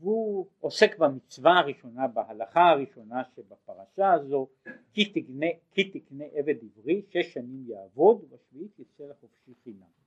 [0.00, 4.48] והוא עוסק במצווה הראשונה, בהלכה הראשונה שבפרשה הזו,
[4.92, 9.98] כי תקנה, כי תקנה עבד עברי, שש שנים יעבוד ובשביעית יצא לחופשי חינם.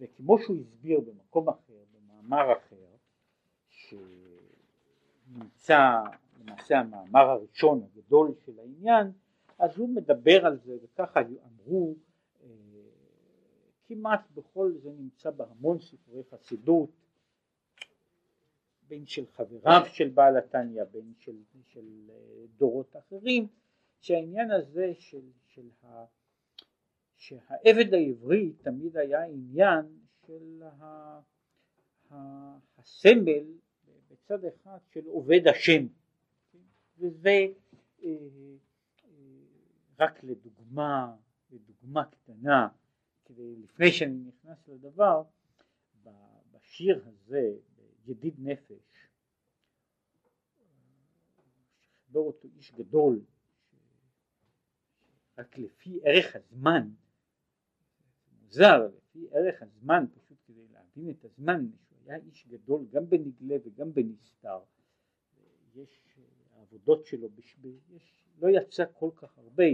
[0.00, 2.86] וכמו שהוא הסביר במקום אחר, במאמר אחר,
[5.28, 6.00] שנמצא
[6.40, 9.12] למעשה המאמר הראשון הגדול של העניין,
[9.58, 11.94] אז הוא מדבר על זה, וככה אמרו
[12.42, 12.48] אה,
[13.86, 16.90] כמעט בכל, זה נמצא בהמון ספרי חסידות,
[18.90, 21.36] בין של חבריו של בעל התניא, בין של,
[21.66, 23.46] של אה, דורות אחרים,
[24.00, 26.04] שהעניין הזה של, של ה,
[27.16, 29.86] שהעבד העברי תמיד היה עניין
[30.26, 30.84] של ה,
[32.10, 32.16] ה,
[32.78, 33.44] הסמל
[34.10, 35.86] בצד אחד של עובד השם,
[36.98, 37.46] וזה אה,
[38.04, 39.10] אה,
[39.98, 41.16] רק לדוגמה,
[41.50, 42.68] לדוגמה קטנה,
[43.24, 45.22] כדי, לפני שאני נכנס לדבר,
[46.52, 47.52] בשיר הזה
[48.06, 49.10] ידיד נפש,
[52.10, 53.20] שחיבר אותו איש גדול,
[55.38, 56.90] רק לפי ערך הזמן,
[58.42, 63.56] מוזר, לפי ערך הזמן, פשוט כדי להבין את הזמן, שהוא היה איש גדול גם בנגלה
[63.64, 64.60] וגם בנסתר,
[65.74, 66.18] יש
[66.52, 67.28] העבודות שלו,
[67.90, 69.64] יש, לא יצא כל כך הרבה,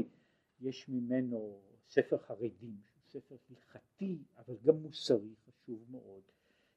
[0.61, 2.77] יש ממנו ספר חרדים,
[3.09, 6.23] ספר הלכתי אבל גם מוסרי חשוב מאוד,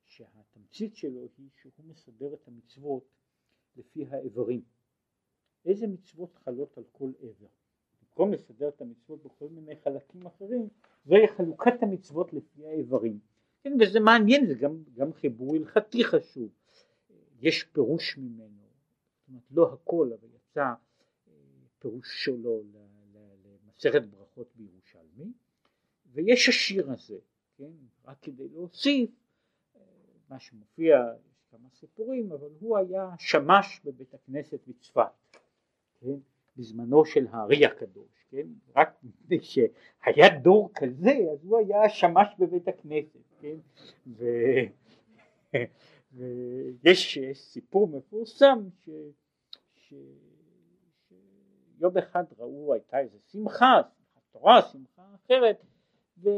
[0.06, 1.26] שהתמצית שלו
[1.90, 3.04] מסדר את המצוות
[3.76, 4.62] לפי האיברים.
[5.66, 7.48] איזה מצוות חלות על כל עבר?
[8.02, 10.68] במקום לסדר את המצוות בכל מיני חלקים אחרים,
[11.06, 13.20] זוהי חלוקת המצוות לפי האיברים.
[13.64, 16.50] כן, וזה מעניין, זה גם, גם חיבור הלכתי חשוב.
[17.42, 18.64] יש פירוש ממנו,
[19.20, 20.74] זאת אומרת לא הכל, אבל יצא אה,
[21.80, 22.64] פירוש שלו
[23.66, 25.32] למסכת ברכות בירושלמי,
[26.12, 27.18] ויש השיר הזה,
[27.58, 27.72] כן,
[28.06, 29.10] רק כדי להוסיף
[30.30, 30.98] מה שמופיע,
[31.52, 35.38] כמה סיפורים, אבל הוא היה שמש בבית הכנסת בצפת,
[36.00, 36.16] כן?
[36.58, 38.48] בזמנו של הארי הקדוש, כן?
[38.76, 43.56] רק מפני שהיה דור כזה, אז הוא היה שמש בבית הכנסת, כן?
[44.08, 44.26] ו...
[46.84, 48.90] ויש סיפור מפורסם ש...
[49.76, 49.94] ש...
[51.08, 55.64] שיום אחד ראו הייתה איזה שמחה, שמחת תורה, שמחה אחרת,
[56.18, 56.30] ו...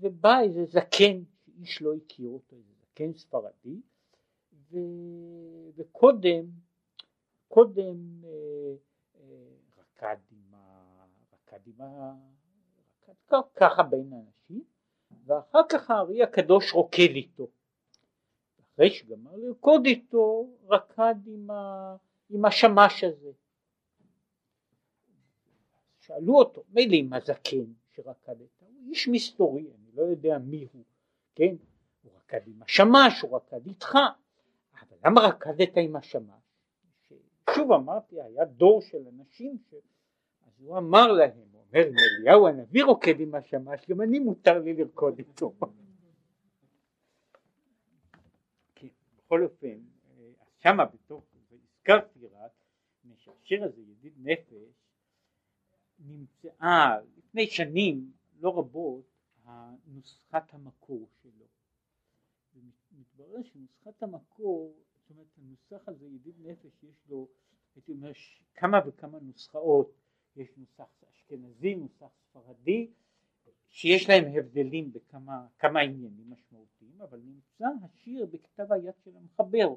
[0.00, 2.56] ובא איזה זקן שאיש לא הכיר אותו,
[2.94, 3.80] כן ספרדי,
[4.72, 4.78] ו,
[5.76, 6.44] וקודם,
[7.48, 8.74] קודם אה,
[9.20, 11.04] אה, רקד עם ה...
[11.32, 12.14] רקד עם ה...
[13.08, 14.64] רקד ככה בין האנשים,
[15.26, 17.48] ואחר כך הארי הקדוש רוקד איתו.
[18.74, 21.96] אחרי שגמר לרקוד איתו, רקד עם, ה...
[22.30, 23.30] עם השמש הזה.
[26.00, 30.84] שאלו אותו, מילא עם הזקן שרקד איתו, הוא איש מסתורי, אני לא יודע מי הוא,
[31.34, 31.54] כן?
[32.16, 33.98] רקד עם השמש, הוא רקד איתך,
[34.74, 36.42] אבל למה רקדת עם השמש?
[37.54, 39.74] שוב אמרתי, היה דור של אנשים ש...
[40.46, 41.88] אז הוא אמר להם, הוא אומר,
[42.20, 45.54] אליהו הנביא רוקד עם השמש, גם אני מותר לי לרקוד איתו.
[48.74, 49.78] כן, בכל אופן,
[50.58, 52.50] שמה בתוך, והזכרתי רק,
[53.16, 54.80] שהשיר הזה, ידיד נפש,
[55.98, 59.04] נמצאה לפני שנים לא רבות
[59.86, 61.39] נוסחת המקור שלו.
[63.30, 67.28] מתברר שנוסחת המקור, זאת אומרת הנוסח הזה ידיד נפש יש לו,
[67.74, 68.10] הייתי אומר
[68.54, 69.92] כמה וכמה נוסחאות,
[70.36, 72.90] יש נוסח אשכנזי, נוסח ספרדי,
[73.68, 79.74] שיש להם הבדלים בכמה כמה עניינים משמעותיים, אבל נמצא השיר בכתב היד של המחבר,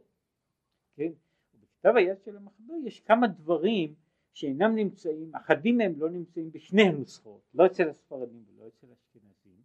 [0.95, 1.11] כן?
[1.53, 3.95] ובכתב היד של המחבר יש כמה דברים
[4.33, 9.61] שאינם נמצאים, אחדים מהם לא נמצאים בשני הנוסחות, לא אצל הספרדים ולא אצל האשכנזים,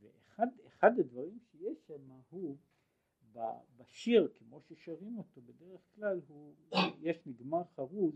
[0.00, 2.56] ואחד הדברים שיש שם הוא
[3.76, 6.54] בשיר כמו ששרים אותו בדרך כלל הוא,
[7.00, 8.14] יש נגמר חרוז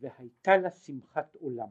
[0.00, 1.68] והייתה לה שמחת עולם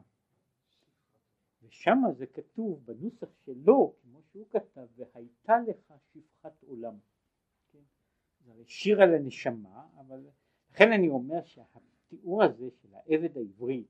[1.62, 6.94] ושם זה כתוב בנוסח שלו כמו שהוא כתב והייתה לך שפחת עולם
[7.72, 7.78] כן?
[8.64, 10.26] שיר על הנשמה אבל
[10.70, 13.84] לכן אני אומר שהתיאור הזה של העבד העברי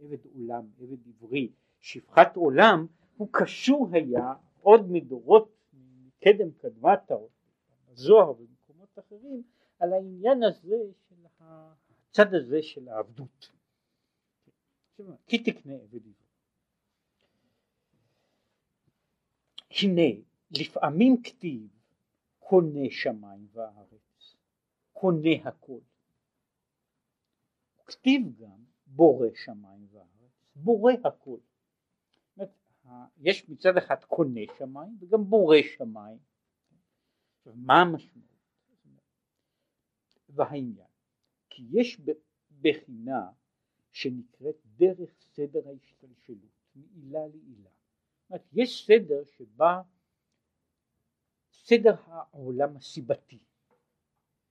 [0.00, 2.86] עבד עולם עבד עברי שפחת עולם
[3.16, 7.14] הוא קשור היה עוד מדורות מקדם קדמתה
[7.90, 9.42] בזוהר ובמקומות אחרים
[9.78, 10.76] על העניין הזה
[11.08, 13.50] של הצד הזה של העבדות.
[15.26, 16.12] כי תקנה עבד עברי.
[19.82, 21.68] הנה לפעמים כתיב
[22.38, 24.36] קונה שמיים וארץ,
[24.92, 25.80] קונה הכל.
[27.86, 31.38] כתיב גם בורא שמיים וארץ, בורא הכל.
[33.20, 36.18] יש מצד אחד קונה שמיים וגם בורא שמיים
[37.46, 38.30] מה המשמעות?
[40.28, 40.86] והעניין,
[41.50, 42.00] כי יש
[42.60, 43.30] בחינה
[43.92, 47.70] שנקראת דרך סדר ההשתלשלות, מעילה לעילה.
[48.20, 49.82] זאת אומרת, יש סדר שבה
[51.52, 53.38] סדר העולם הסיבתי,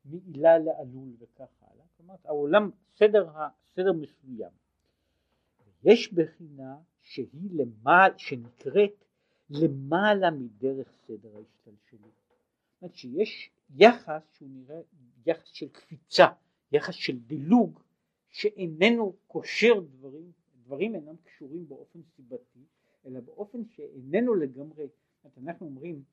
[0.06, 3.32] מעילה לעלול וכך הלאה, כלומר העולם, סדר,
[3.74, 4.52] סדר מסוים.
[5.84, 9.06] יש בחינה שהיא למעלה, שנקראת
[9.50, 12.19] למעלה מדרך סדר ההשתלשלות.
[12.82, 14.82] אומרת שיש יחס שהוא נראה
[15.26, 16.28] יחס של קפיצה,
[16.72, 17.80] יחס של דילוג
[18.30, 20.32] שאיננו קושר דברים,
[20.64, 22.60] דברים אינם קשורים באופן סיבתי,
[23.06, 24.88] אלא באופן שאיננו לגמרי,
[25.24, 26.04] זאת אנחנו אומרים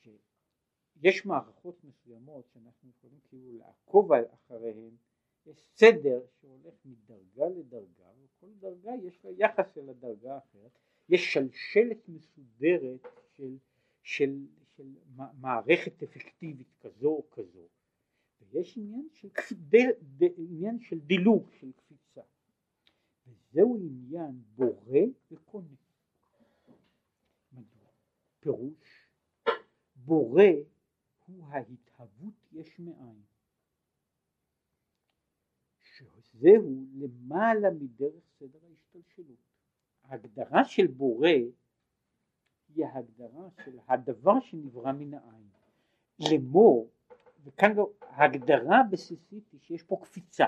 [0.00, 4.96] שיש מערכות מסוימות שאנחנו יכולים כאילו לעקוב אחריהן,
[5.46, 10.78] יש סדר שהולך מדרגה לדרגה, וכל דרגה יש לה יחס של הדרגה האחרת,
[11.08, 13.06] יש שלשלת מסודרת
[13.36, 13.56] של,
[14.02, 14.46] של,
[14.78, 14.94] של
[15.40, 17.68] מערכת אפקטיבית כזו או כזו,
[18.40, 19.76] ויש עניין של, ד,
[20.18, 22.20] ד, עניין של דילוג, של קפיצה,
[23.26, 24.98] וזהו עניין בורא
[25.30, 25.74] וקונה.
[27.52, 27.88] מדוע?
[28.40, 29.08] פירוש
[29.96, 30.42] בורא
[31.26, 33.22] הוא ההתהוות יש מאין.
[35.80, 39.38] שזהו למעלה מדרך סדר ההשתלשלות.
[40.02, 41.28] ההגדרה של בורא
[42.74, 45.48] היא ההגדרה של הדבר שנברא מן העין.
[46.18, 46.90] לאמור,
[47.44, 50.46] וכאן ההגדרה הבסיסית היא שיש פה קפיצה.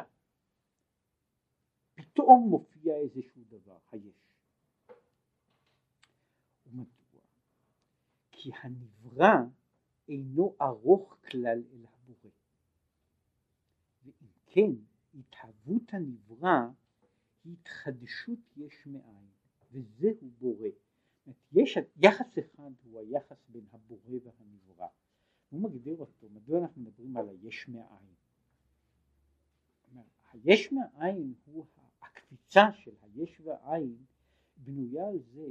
[1.95, 4.33] פתאום מופיע איזשהו דבר, היש.
[6.67, 7.21] ומדוע?
[8.31, 9.35] כי הנברא
[10.09, 12.31] אינו ארוך כלל אל הבורא.
[14.05, 14.71] ואם כן,
[15.15, 16.69] התהוות הנברא
[17.45, 19.27] היא התחדשות יש מאין,
[19.73, 20.69] וזהו בורא.
[21.53, 24.87] יש יחס אחד הוא היחס בין הבורא והנברא.
[25.50, 28.15] הוא מגדיר אותו, מדוע אנחנו מדברים על היש מאין?
[30.32, 31.67] היש מאין הוא
[32.03, 33.97] הקפיצה של היש והעין
[34.56, 35.47] בנויה על זה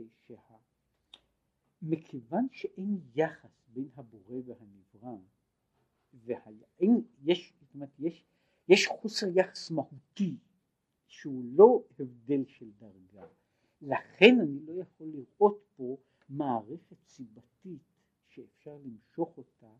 [1.81, 5.17] שמכיוון שאין יחס בין הבורא והנברא,
[6.13, 8.25] ואין, יש, זאת אומרת, יש,
[8.69, 10.35] יש חוסר יחס מהותי
[11.07, 13.27] שהוא לא הבדל של דרגה,
[13.81, 15.97] לכן אני לא יכול לראות פה
[16.29, 17.81] מערכת סיבתית
[18.27, 19.71] שאפשר למשוך אותה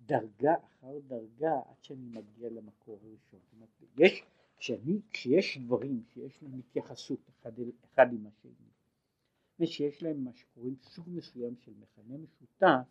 [0.00, 3.40] דרגה אחר דרגה עד שאני מגיע למקור הראשון.
[3.40, 3.68] זאת אומרת,
[3.98, 4.22] יש,
[4.58, 7.52] כשאני, כשיש דברים שיש להם התייחסות אחד,
[7.84, 8.68] אחד עם השני
[9.60, 12.86] ושיש להם מה שקוראים סוג מסוים של מכנה משותף,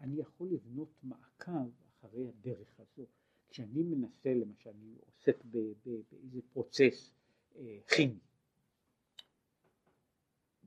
[0.00, 3.06] אני יכול לבנות מעקב אחרי הדרך הזו.
[3.48, 7.12] כשאני מנסה, למשל, אני עוסק באיזה פרוצס
[7.56, 8.18] אה, כימי.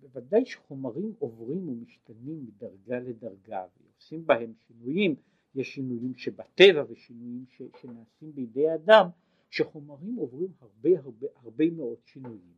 [0.01, 5.15] בוודאי שחומרים עוברים ומשתנים מדרגה לדרגה ועושים בהם שינויים,
[5.56, 9.07] יש שינויים שבטבע ושינויים ש, שנעשים בידי אדם,
[9.50, 12.53] שחומרים עוברים הרבה הרבה הרבה מאוד שינויים.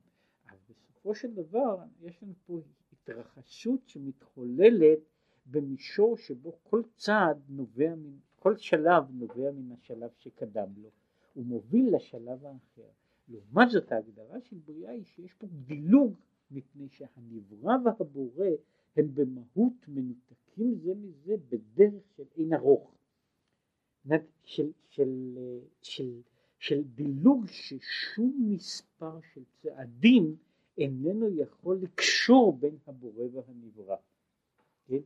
[0.49, 2.61] אז בסופו של דבר יש לנו פה
[2.93, 4.99] התרחשות שמתחוללת
[5.45, 7.93] במישור שבו כל צעד נובע,
[8.39, 10.89] כל שלב נובע מן השלב שקדם לו,
[11.33, 12.89] הוא מוביל לשלב האחר.
[13.27, 16.13] לעומת זאת ההגדרה של בריאה היא שיש פה דילוג
[16.53, 18.47] מפני שהנברא והבורא
[18.95, 22.93] הם במהות מנותקים זה מזה בדרך של אין ארוך.
[24.43, 25.37] של, של,
[25.81, 26.21] של,
[26.59, 30.35] של דילוג ששום מספר של צעדים
[30.77, 33.95] איננו יכול לקשור בין הבורא והנברא.
[34.87, 34.99] כן?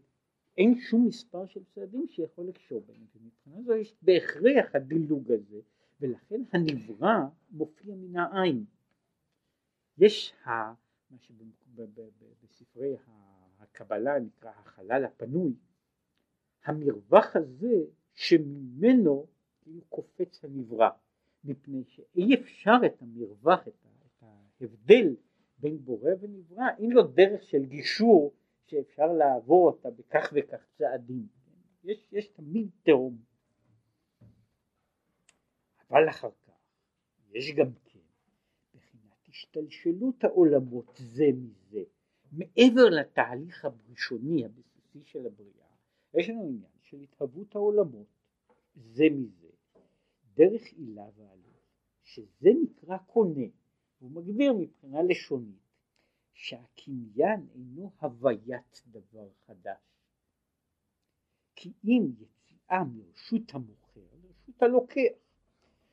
[0.57, 5.59] אין שום מספר של צעדים שיכול לקשור ביניהם, ומבחינה זו יש בהכרח הדילוג הזה,
[6.01, 7.17] ולכן הנברא
[7.51, 8.65] מופיע מן העין.
[9.97, 10.73] יש ה,
[11.11, 12.97] מה שבספרי
[13.59, 15.53] הקבלה נקרא החלל הפנוי,
[16.63, 17.83] המרווח הזה
[18.13, 19.25] שממנו
[19.61, 20.89] כאילו קופץ הנברא,
[21.43, 23.73] מפני שאי אפשר את המרווח, את
[24.21, 25.15] ההבדל
[25.59, 28.33] בין בורא ונברא, אין לו דרך של גישור
[28.65, 31.27] שאפשר לעבור אותה בכך וכך צעדים.
[31.83, 33.17] יש, יש תמיד תהום.
[35.89, 36.53] אבל אחר כך
[37.31, 37.73] יש גם
[39.37, 41.83] השתלשלות העולמות זה מזה,
[42.31, 45.67] מעבר לתהליך הראשוני הבסיסי של הבריאה,
[46.13, 48.07] יש לנו עניין של התהוות העולמות
[48.75, 49.47] זה מזה,
[50.35, 51.61] דרך עילה ועלות,
[52.03, 53.45] שזה נקרא קונה,
[53.99, 55.67] הוא מגדיר מבחינה לשונית
[56.33, 59.77] שהקניין אינו הוויית דבר חדש.
[61.55, 65.17] כי אם יציאה מרשות המוכר לרשות הלוקח,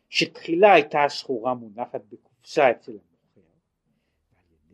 [0.08, 3.13] שתחילה הייתה הסחורה מונחת בקופסה אצל המוכר,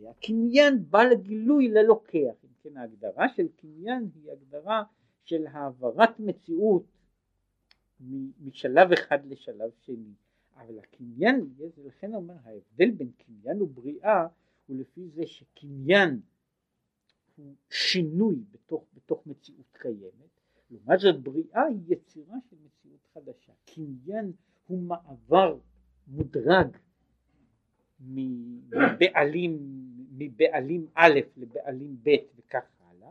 [0.09, 2.35] הקניין בא לגילוי ללוקח.
[2.45, 4.83] אם כן ההגדרה של קניין היא הגדרה
[5.25, 6.85] של העברת מציאות
[8.41, 10.13] משלב אחד לשלב שני.
[10.57, 11.51] אבל הקניין,
[11.85, 14.27] לכן אומר ההבדל בין קניין ובריאה
[14.67, 16.21] הוא לפי זה שקניין
[17.37, 20.41] הוא שינוי בתוך, בתוך מציאות קיימת,
[20.71, 24.33] לעומת זאת בריאה היא יצירה של מציאות חדשה, קניין
[24.67, 25.59] הוא מעבר
[26.07, 26.77] מודרג
[28.01, 29.59] מבעלים,
[30.11, 33.11] מבעלים א' לבעלים ב' וכך הלאה,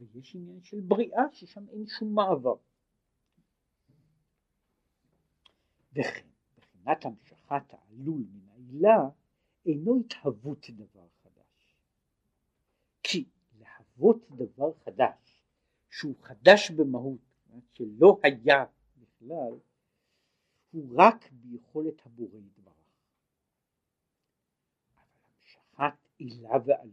[0.00, 2.54] ויש עניין של בריאה ששם אין שום מעבר.
[5.92, 6.26] וכן,
[6.58, 9.08] מבחינת המשכת העלול מן העילה
[9.66, 11.76] אינו התהוות דבר חדש.
[13.02, 13.24] כי
[13.58, 15.42] להוות דבר חדש,
[15.90, 17.20] שהוא חדש במהות,
[17.72, 18.64] שלא היה
[18.96, 19.52] בכלל,
[20.70, 22.74] הוא רק ביכולת הבורא יתברך.
[24.94, 26.92] אבל המשכת עילה ועלול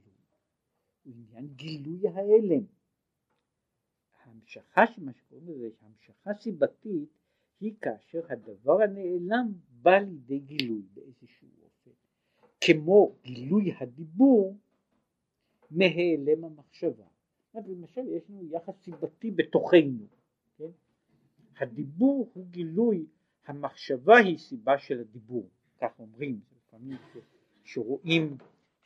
[1.04, 2.66] הוא עניין גילוי ההלם.
[4.24, 7.10] ההמשכה שמה שקוראים לזה, המשכה סיבתית
[7.60, 11.92] היא כאשר הדבר הנעלם בא לידי גילוי באיזשהו אופן.
[12.62, 14.58] כמו גילוי הדיבור
[15.72, 17.08] מהיעלם המחשבה.
[17.54, 20.08] למשל יש לנו יחס סיבתי בתוכנו,
[20.58, 20.70] כן?
[21.58, 23.06] הדיבור הוא גילוי,
[23.46, 26.98] המחשבה היא סיבה של הדיבור, כך אומרים, לפעמים
[27.64, 28.38] שרואים,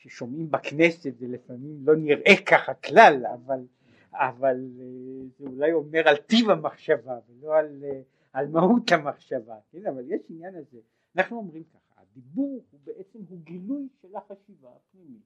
[0.01, 3.65] ששומעים בכנסת זה לפעמים לא נראה ככה כלל, אבל,
[4.13, 8.01] אבל אה, זה אולי אומר על טיב המחשבה ולא על, אה,
[8.34, 9.86] על מהות המחשבה, כן?
[9.86, 10.79] אבל יש עניין הזה,
[11.15, 15.24] אנחנו אומרים ככה, הדיבור הוא בעצם הוא גילוי של החשיבה הפנימית,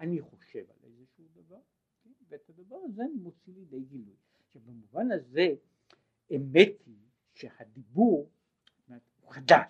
[0.00, 1.60] אני חושב על איזשהו דבר,
[2.04, 2.10] כן?
[2.28, 4.16] ואת הדבר הזה אני מוציא לידי גילוי,
[4.52, 5.54] שבמובן הזה
[6.36, 6.96] אמת היא
[7.34, 8.28] שהדיבור
[9.20, 9.66] הוא חדש,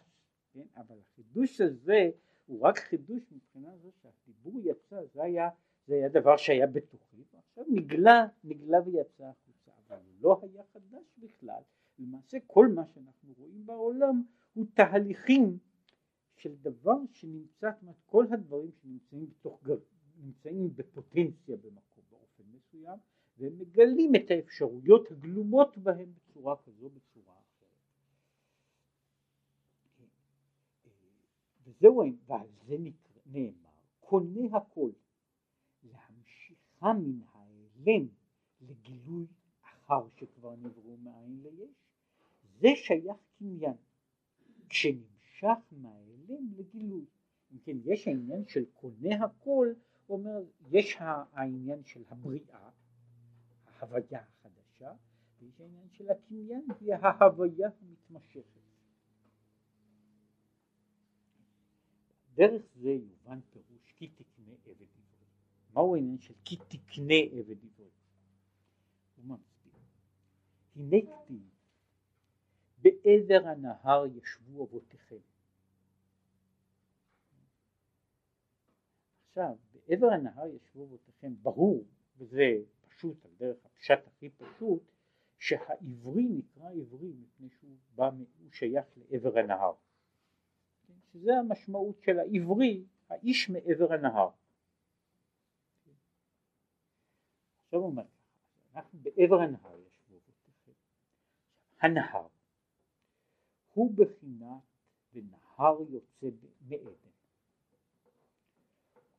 [0.52, 0.66] כן?
[0.76, 2.10] אבל החידוש הזה
[2.48, 5.48] הוא רק חידוש מבחינה זו שהדיבור יצא, זה היה,
[5.86, 11.14] זה היה דבר שהיה בתוכי, ועכשיו נגלה, נגלה ויצא החוצה, אבל הוא לא היה חדש
[11.18, 11.62] בכלל,
[11.98, 14.22] למעשה כל מה שאנחנו רואים בעולם
[14.54, 15.58] הוא תהליכים
[16.36, 19.60] של דבר שנמצא, זאת כל הדברים שנמצאים בתוך,
[20.22, 22.98] נמצאים בפוטנציה במקום באופן מסוים
[23.38, 27.47] והם מגלים את האפשרויות הגלומות בהם בצורה כזו בצורה אחרת.
[31.68, 32.76] וזהו, ועל זה
[33.26, 33.70] נאמר,
[34.00, 34.90] קונה הכל,
[35.82, 38.08] להמשיכה מן ההיעלם
[38.60, 39.26] לגילוי
[39.62, 41.70] אחר שכבר נבראו מאין ליש,
[42.60, 43.76] זה שייך קניין,
[44.68, 47.04] כשנמשך מההיעלם לגילוי.
[47.52, 49.72] אם כן, יש העניין של קונה הכל,
[50.06, 52.70] הוא אומר, יש העניין של הבריאה,
[53.66, 54.92] ההוויה החדשה,
[55.40, 58.67] ויש העניין של הקניין, היא ההוויה המתמשכת.
[62.38, 64.86] דרך זה יובן פירוש כי תקנה עבד עברי.
[65.72, 67.90] מהו העניין של כי תקנה עבד עברי?
[69.16, 69.80] הוא מסביר.
[70.76, 71.42] הנה כתיב
[72.78, 75.16] בעבר הנהר ישבו אבותיכם.
[79.28, 81.84] עכשיו, בעבר הנהר ישבו אבותיכם, ברור,
[82.18, 82.56] וזה
[82.88, 84.82] פשוט, על דרך הפשט הכי פשוט,
[85.38, 89.74] שהעברי נקרא עברי מפני שהוא בא, הוא שייך לעבר הנהר.
[91.12, 94.30] שזה המשמעות של העברי, האיש מעבר הנהר.
[97.64, 98.04] עכשיו הוא אומר
[98.74, 100.18] אנחנו בעבר הנהר ישבו.
[101.80, 102.28] הנהר
[103.74, 104.62] הוא בחינת
[105.12, 106.26] ונהר יוצא
[106.60, 107.10] מעדן.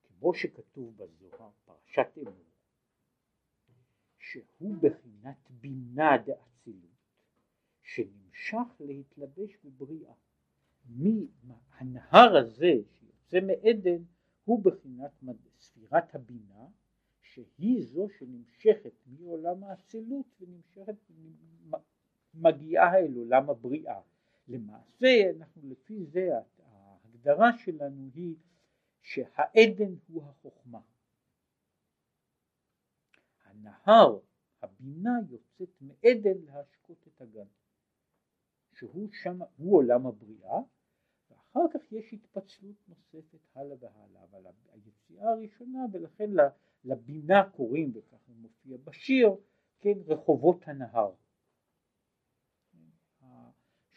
[0.03, 2.45] כמו שכתוב בזוהר, פרשת אמור,
[4.19, 6.91] שהוא בחינת בינה דאצילות,
[7.83, 10.13] שנמשך להתלבש בבריאה.
[10.89, 11.27] מי,
[11.77, 14.03] הנהר הזה שיוצא מעדן
[14.45, 15.11] הוא בחינת
[15.59, 16.67] ספירת הבינה
[17.21, 20.95] שהיא זו שנמשכת מעולם האצילות ונמשכת,
[22.33, 24.01] מגיעה אל עולם הבריאה.
[24.47, 26.29] למעשה אנחנו לפי זה
[26.65, 28.35] ההגדרה שלנו היא
[29.01, 30.79] שהעדן הוא החוכמה.
[33.45, 34.19] הנהר,
[34.61, 37.47] הבינה יוצאת מעדן להשקות את הגן,
[38.73, 40.59] שהוא שם, הוא עולם הבריאה,
[41.59, 46.29] ואחר כך יש התפצלות נוספת הלאה והלאה, אבל היציאה הראשונה ולכן
[46.83, 49.35] לבינה קוראים, וכך מופיע בשיר,
[49.79, 51.11] כן, רחובות הנהר.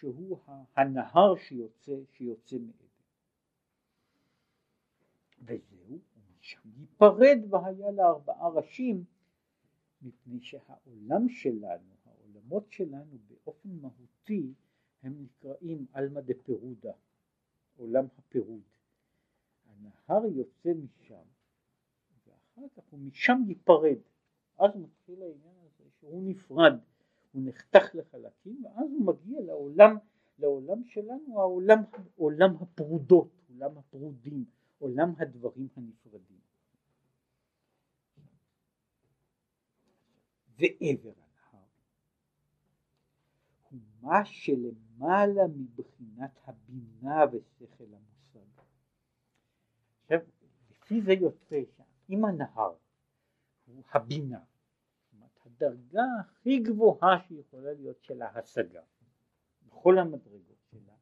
[0.02, 0.38] שהוא
[0.76, 2.86] הנהר שיוצא, שיוצא מעדן.
[5.42, 9.04] וזהו, ומשם ייפרד והיה לארבעה ראשים,
[10.02, 14.52] מפני שהעולם שלנו, העולמות שלנו באופן מהותי
[15.02, 16.92] הם נקראים עלמא דפירודה,
[17.76, 18.62] עולם הפירוד.
[19.66, 21.24] הנהר יוצא משם
[22.26, 23.98] ואחר כך הוא משם ייפרד,
[24.58, 26.72] אז מתחיל העניין הזה שהוא נפרד
[27.32, 29.96] הוא נחתך לחלקים ואז הוא מגיע לעולם,
[30.38, 31.82] לעולם שלנו העולם
[32.16, 34.44] עולם הפרודות, עולם הפרודים,
[34.78, 36.40] עולם הדברים הנפרדים.
[40.58, 41.64] ועבר הנהר
[43.70, 44.91] הוא מה שלמעלה
[45.48, 48.62] מבחינת הבינה ושכל המושג.
[50.02, 50.18] עכשיו,
[50.70, 52.74] לפי זה יוצא שאם הנהר
[53.66, 58.82] הוא הבינה, זאת אומרת הדרגה הכי גבוהה שיכולה להיות של ההשגה,
[59.66, 60.92] בכל המדרגות שלה,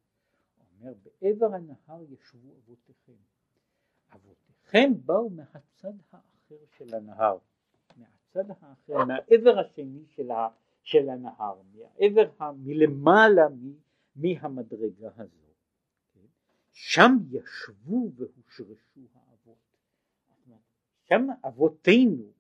[0.81, 3.13] אומר בעבר הנהר ישבו אבותיכם.
[4.15, 7.39] אבותיכם באו מהצד האחר של הנהר,
[7.97, 10.49] מהצד האחר, מהעבר השני של, ה,
[10.83, 13.49] של הנהר, מהעבר ה, מלמעלה
[14.17, 15.55] מהמדרגה הזו.
[16.15, 16.27] כן?
[16.73, 19.71] שם ישבו והושרשו האבות.
[21.11, 22.33] שם אבותינו,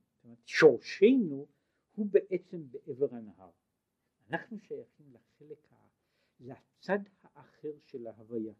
[0.46, 1.46] שורשנו,
[1.94, 3.50] הוא בעצם בעבר הנהר.
[4.28, 5.68] אנחנו שייכים לחלק
[6.40, 8.54] לצד האחר של ההוויה.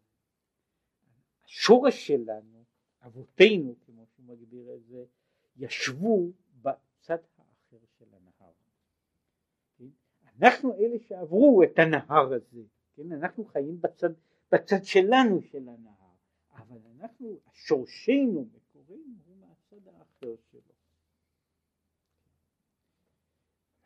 [1.43, 2.63] השורש שלנו,
[3.01, 5.05] אבותינו, כמו שהוא מגדיר את זה,
[5.55, 8.53] ישבו בצד האחר של הנהר.
[9.77, 9.89] כן?
[10.37, 12.61] אנחנו אלה שעברו את הנהר הזה,
[13.09, 13.11] כן?
[13.11, 14.09] אנחנו חיים בצד,
[14.51, 16.13] בצד שלנו של הנהר,
[16.55, 20.61] אבל אנחנו, שורשנו, מקורנו, הוא מהצד האחר שלו.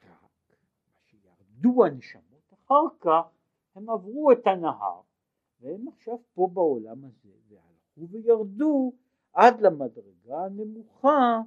[0.04, 0.44] רק
[1.64, 3.30] מה הנשמות אחר כך
[3.76, 5.02] הם עברו את הנהר
[5.62, 8.94] והם עכשיו פה בעולם הזה והלכו וירדו
[9.34, 11.42] עד למדרגה הנמוכה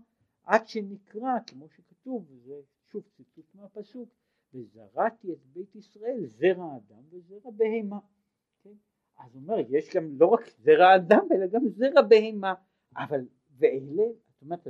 [0.45, 2.61] עד שנקרא כמו שכתוב וזה
[2.91, 4.09] שוב ציטוט מהפסוק
[4.55, 7.99] וזרעתי את בית ישראל זרע אדם וזרע בהמה
[8.63, 8.75] כן?
[9.19, 12.55] אז הוא אומר יש גם לא רק זרע אדם אלא גם זרע בהמה
[12.97, 13.29] אבל
[13.59, 14.67] ואלה זאת אומרת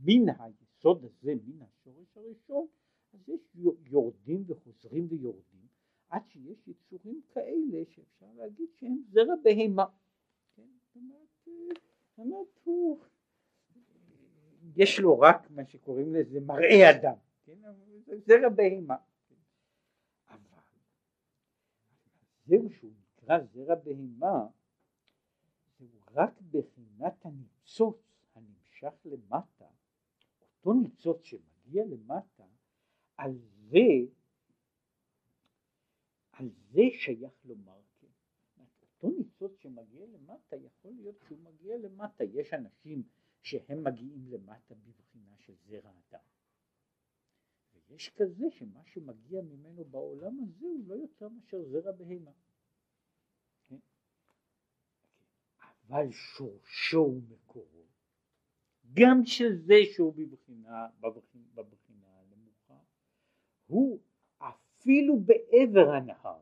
[0.00, 2.66] מן היסוד הזה מן השורש הראשון
[3.12, 5.66] אז יש יורדים וחוזרים ויורדים
[6.10, 9.84] עד שיש יצורים כאלה שאפשר להגיד שהם זרע בהמה.
[10.56, 10.62] כן?
[10.86, 10.96] זאת
[12.18, 12.98] אומרת, הוא,
[14.76, 17.14] יש לו רק מה שקוראים לזה מראה אדם,
[17.48, 18.18] כן?
[18.26, 18.96] זרע בהמה.
[20.28, 20.60] אבל
[22.46, 24.46] זהו שהוא נקרא זרע בהמה,
[25.78, 27.96] זהו רק בחינת הניצוץ
[28.34, 29.66] הנמשך למטה,
[30.40, 32.44] אותו ניצוץ שמגיע למטה,
[33.16, 33.38] על
[33.70, 33.78] זה
[36.32, 38.06] על זה שייך לומר כן.
[38.82, 43.02] אותו ניצוץ שמגיע למטה יכול להיות שהוא מגיע למטה, יש אנשים
[43.42, 46.20] שהם מגיעים למטה בבחינה של זרע אדם.
[47.88, 52.30] ויש כזה שמה שמגיע ממנו בעולם הזה הוא לא יותר מאשר זרע בהמה.
[53.68, 53.78] כן?
[55.58, 57.86] אבל שורשו ומקורו,
[58.94, 62.78] גם של זה שהוא בבחינה, בבחינה, בבחינה הנמוכה,
[63.66, 64.00] הוא
[64.38, 66.40] אפילו בעבר הנהר,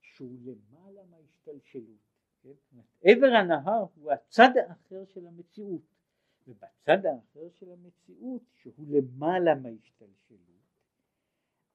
[0.00, 2.10] שהוא למעלה מההשתלשלות.
[2.42, 2.80] כן?
[3.02, 5.82] עבר הנהר הוא הצד האחר של המציאות,
[6.48, 10.40] ובצד האחר של המציאות, שהוא למעלה מההשתלשלות,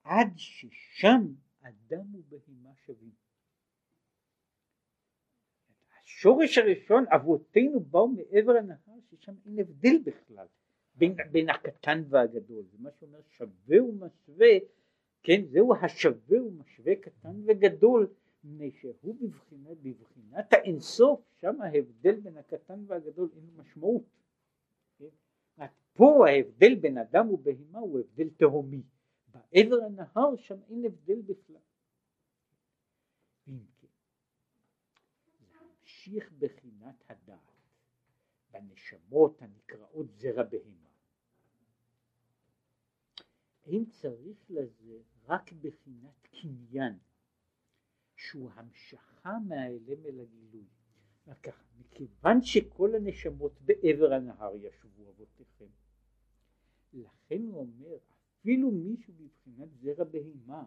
[0.03, 1.21] עד ששם
[1.61, 3.11] אדם ובהמה שווים.
[6.03, 10.47] השורש הראשון, אבותינו באו מעבר הנהר, ששם אין הבדל בכלל
[10.95, 14.47] בין, בין הקטן והגדול, זה מה שאומר שווה ומשווה
[15.25, 18.07] כן, זהו השווה ומשווה קטן וגדול,
[18.43, 24.03] מפני שהוא בבחינת, בבחינת האינסוף, שם ההבדל בין הקטן והגדול אין משמעות.
[24.97, 25.65] כן?
[25.93, 28.83] פה ההבדל בין אדם ובהמה הוא הבדל תהומי.
[29.27, 31.61] בעבר הנהר שם אין הבדל בכלל.
[33.45, 33.51] כן,
[35.51, 37.39] להמשיך בחינת הדעת
[38.51, 40.89] בנשמות הנקראות זרע בהמה.
[43.65, 46.97] אין צריך לזה רק בחינת קניין
[48.15, 50.65] שהוא המשכה מהאלם אל הגילוי.
[51.33, 55.65] ככה, מכיוון שכל הנשמות בעבר הנהר ישבו אבותיכם,
[56.93, 57.97] לכן הוא אומר,
[58.39, 60.63] אפילו מישהו מבחינת זרע בהמה,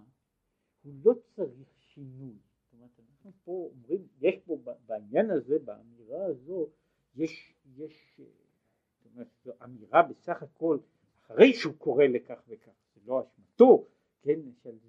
[0.82, 2.36] הוא לא צריך שינוי.
[2.64, 6.68] זאת אומרת, אנחנו פה אומרים, יש פה בעניין הזה, באמירה הזו,
[7.16, 10.78] יש, יש, זאת אומרת, זו אמירה בסך הכל,
[11.24, 13.86] אחרי שהוא קורא לכך וכך, זה לא אשמתו,
[14.22, 14.40] כן,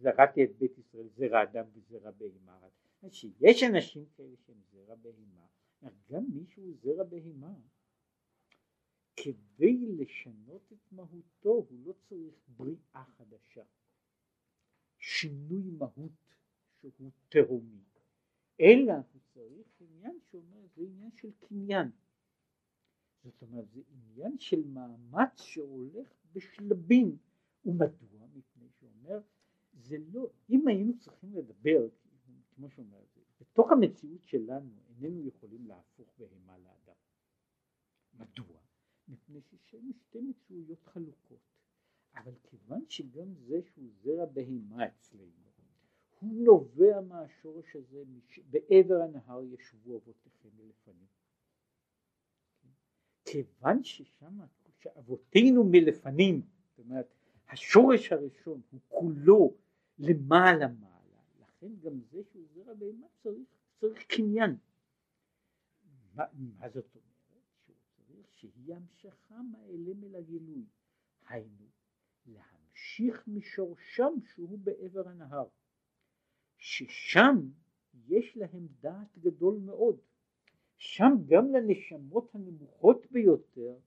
[0.01, 2.59] זרעתי את בית ישראל זרע אדם וזרע בהמה,
[3.09, 5.45] שיש אנשים כאלה שהם זרע בהמה,
[6.11, 7.55] גם מישהו זרע בהמה,
[9.15, 13.63] כדי לשנות את מהותו הוא לא צריך בריאה חדשה,
[14.97, 16.35] שינוי מהות
[16.73, 17.83] שהוא תהומי,
[18.59, 21.91] אלא הוא צריך עניין שאומר זה עניין של קניין,
[23.23, 27.17] זאת אומרת זה עניין של מאמץ שהולך בשלבים,
[27.65, 28.27] ומדוע?
[28.33, 29.21] מפני שאומר
[29.73, 31.87] זה לא, אם היינו צריכים לדבר
[32.55, 33.03] כמו שאומר,
[33.41, 34.69] בתוך המציאות שלנו
[35.03, 36.95] איננו יכולים להפוך בהמה לאדם.
[38.13, 38.59] מדוע?
[39.07, 41.39] מפני ששם שתי מציאויות חלוקות.
[42.15, 45.49] אבל כיוון שגם זה שהוא זרע בהמה אצלנו,
[46.19, 48.03] הוא נובע מהשורש הזה,
[48.49, 51.07] בעבר הנהר ישבו אבותיכם מלפנים.
[53.25, 54.39] כיוון ששם,
[54.79, 57.13] שאבותינו מלפנים, זאת אומרת,
[57.49, 59.53] השורש הראשון הוא כולו
[59.99, 63.47] למעלה מעלה, לכן גם זה שהוא זרע בהמה צריך,
[63.79, 64.55] צריך קניין.
[66.33, 67.09] מה, זאת אומרת?
[67.65, 70.65] שהוא צריך שהיא המשכה מהאלם אל הגילוי.
[71.27, 71.65] היינו,
[72.25, 75.47] להמשיך משורשם שהוא בעבר הנהר.
[76.57, 77.35] ששם
[78.07, 79.97] יש להם דעת גדול מאוד.
[80.77, 83.77] שם גם לנשמות הנמוכות ביותר,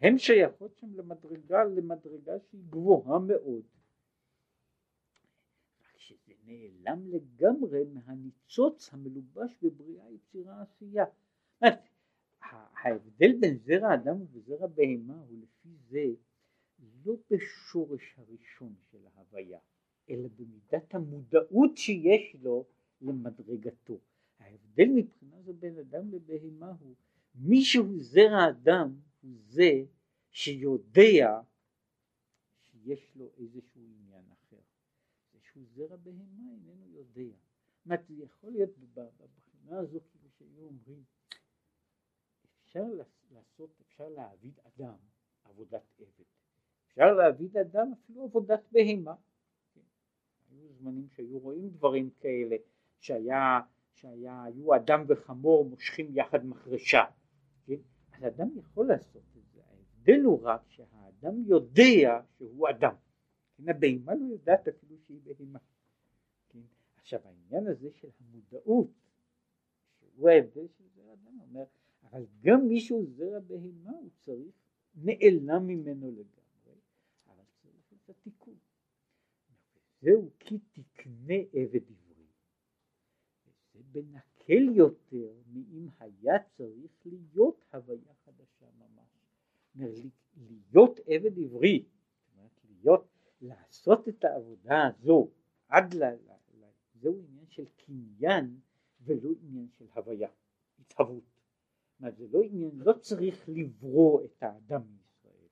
[0.00, 3.64] הן שייכות שם למדרגה, למדרגה שהיא גבוהה מאוד.
[5.80, 11.04] רק שזה נעלם לגמרי מהניצוץ המלובש בבריאה יצירה עשייה.
[12.84, 16.04] ההבדל בין זרע אדם וזרע בהמה הוא לפי זה
[17.04, 19.58] לא בשורש הראשון של ההוויה,
[20.10, 22.64] אלא במידת המודעות שיש לו
[23.00, 23.98] למדרגתו.
[24.38, 26.94] ההבדל מבחינה זו בין אדם לבהמה הוא
[27.34, 29.84] מי שהוא זרע אדם הוא זה
[30.30, 31.40] שיודע
[32.62, 34.60] שיש לו איזשהו עניין אחר.
[35.54, 37.36] שהוא זרע בהמה איננו יודע.
[37.86, 41.04] זאת זה יכול להיות בבחינה הזו כאילו שהיו אומרים
[42.76, 42.86] אפשר
[43.30, 44.94] לעשות, אפשר להעביד אדם
[45.44, 46.24] עבודת עבד.
[46.86, 49.14] אפשר להעביד אדם אפילו עבודת בהמה.
[50.50, 52.56] היו זמנים שהיו רואים דברים כאלה,
[53.00, 53.60] שהיה,
[53.92, 57.04] שהיו אדם וחמור מושכים יחד מחרשה.
[57.66, 57.76] כן?
[58.12, 62.94] אז אדם יכול לעשות את זה, ההבדל הוא רק שהאדם יודע שהוא אדם.
[63.56, 63.68] כן?
[63.68, 65.58] הבהמה לא יודעת אפילו שהיא בהמה.
[66.48, 66.60] כן?
[66.96, 68.88] עכשיו העניין הזה של המודעות,
[69.98, 71.64] שהוא ההבדל של זרע אדם, אומר,
[72.14, 74.54] אבל גם מי שהוא זרע בהמה הוא צריך,
[74.94, 76.80] נעלם ממנו לגמרי,
[77.26, 78.54] אבל צריך את התיקון.
[80.00, 82.26] זהו כי תקנה עבד עברי.
[83.46, 89.08] וזה בנקל יותר מאם היה צריך להיות הוויה חדשה ממש.
[90.36, 91.84] להיות עבד עברי,
[92.64, 93.06] להיות,
[93.40, 95.30] לעשות את העבודה הזו
[95.68, 96.04] עד ל...
[96.94, 98.60] זהו עניין של קניין
[99.00, 100.28] ולא עניין של הוויה,
[100.80, 101.33] התהוות.
[102.00, 105.48] זה לא עניין, לא צריך לברוא את האדם מישראל,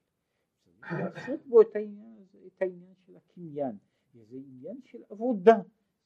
[0.63, 3.79] צריך לעשות בו את העניין, את העניין של הקניין.
[4.15, 5.57] זה עניין של עבודה,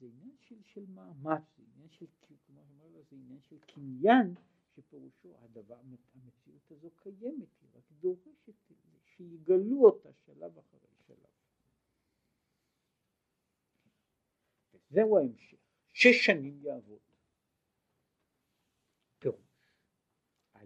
[0.00, 2.06] זה עניין של, של מאמץ, זה עניין של,
[3.10, 4.34] זה עניין של קניין,
[4.74, 5.76] שפירושו הדבר,
[6.14, 8.54] המציאות הזו קיימת, היא רק דורשת
[9.04, 11.16] שיגלו אותה שלב אחרי שלב.
[14.74, 15.58] וזהו ההמשך,
[15.92, 17.00] שש שנים יעבוד.
[19.18, 19.58] פירוש,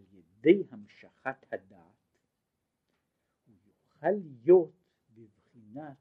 [0.00, 1.96] על ידי המשכת הדעת
[3.46, 4.10] הוא יוכל
[4.44, 4.72] להיות
[5.14, 5.96] בבחינת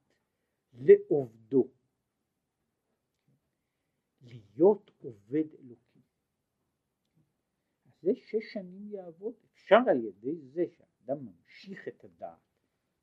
[0.73, 1.67] לעובדו.
[4.21, 6.01] להיות עובד אלוקים.
[8.01, 12.39] זה שש שנים יעבוד, אפשר על ידי זה שהאדם ממשיך את הדעת,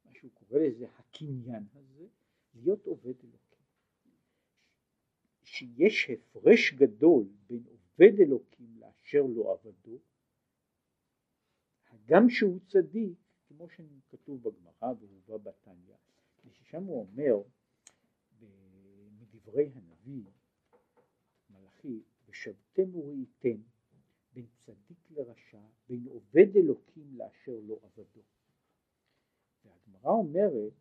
[0.04, 2.06] מה שהוא קורא לזה הקניין הזה,
[2.54, 3.46] להיות עובד אלוקים.
[5.42, 9.98] שיש הפרש גדול בין עובד אלוקים לאשר לא עבדו,
[12.06, 15.96] הגם שהוא צדיק, כמו שכתוב בגמרא והובא בתניא,
[16.44, 17.42] ושם הוא אומר
[19.20, 20.30] מדברי הנביא
[21.50, 23.56] מלאכי ושבתם וראיתם
[24.32, 28.20] בין צדיק לרשע בין עובד אלוקים לאשר לא עבדו
[29.64, 30.72] והגמרא אומרת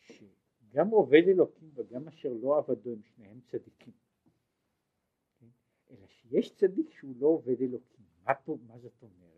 [0.00, 3.92] שגם עובד אלוקים וגם אשר לא עבדו הם שניהם צדיקים
[5.40, 5.46] כן?
[5.90, 9.31] אלא שיש צדיק שהוא לא עובד אלוקים מה, פה, מה זאת אומרת?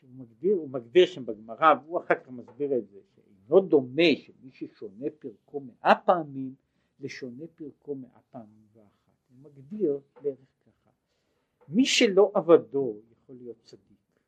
[0.00, 3.00] שהוא מגדיר, הוא מגדיר שם בגמרא והוא אחר כך מסביר את זה
[3.50, 6.54] לא דומה שמי ששונה פרקו מאה פעמים
[7.00, 9.16] לשונה פרקו מאה פעמים ואחת.
[9.28, 10.90] הוא מגדיר בערך ככה.
[11.68, 14.20] מי שלא עבדו יכול להיות צדיק,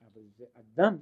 [0.00, 0.96] אבל זה אדם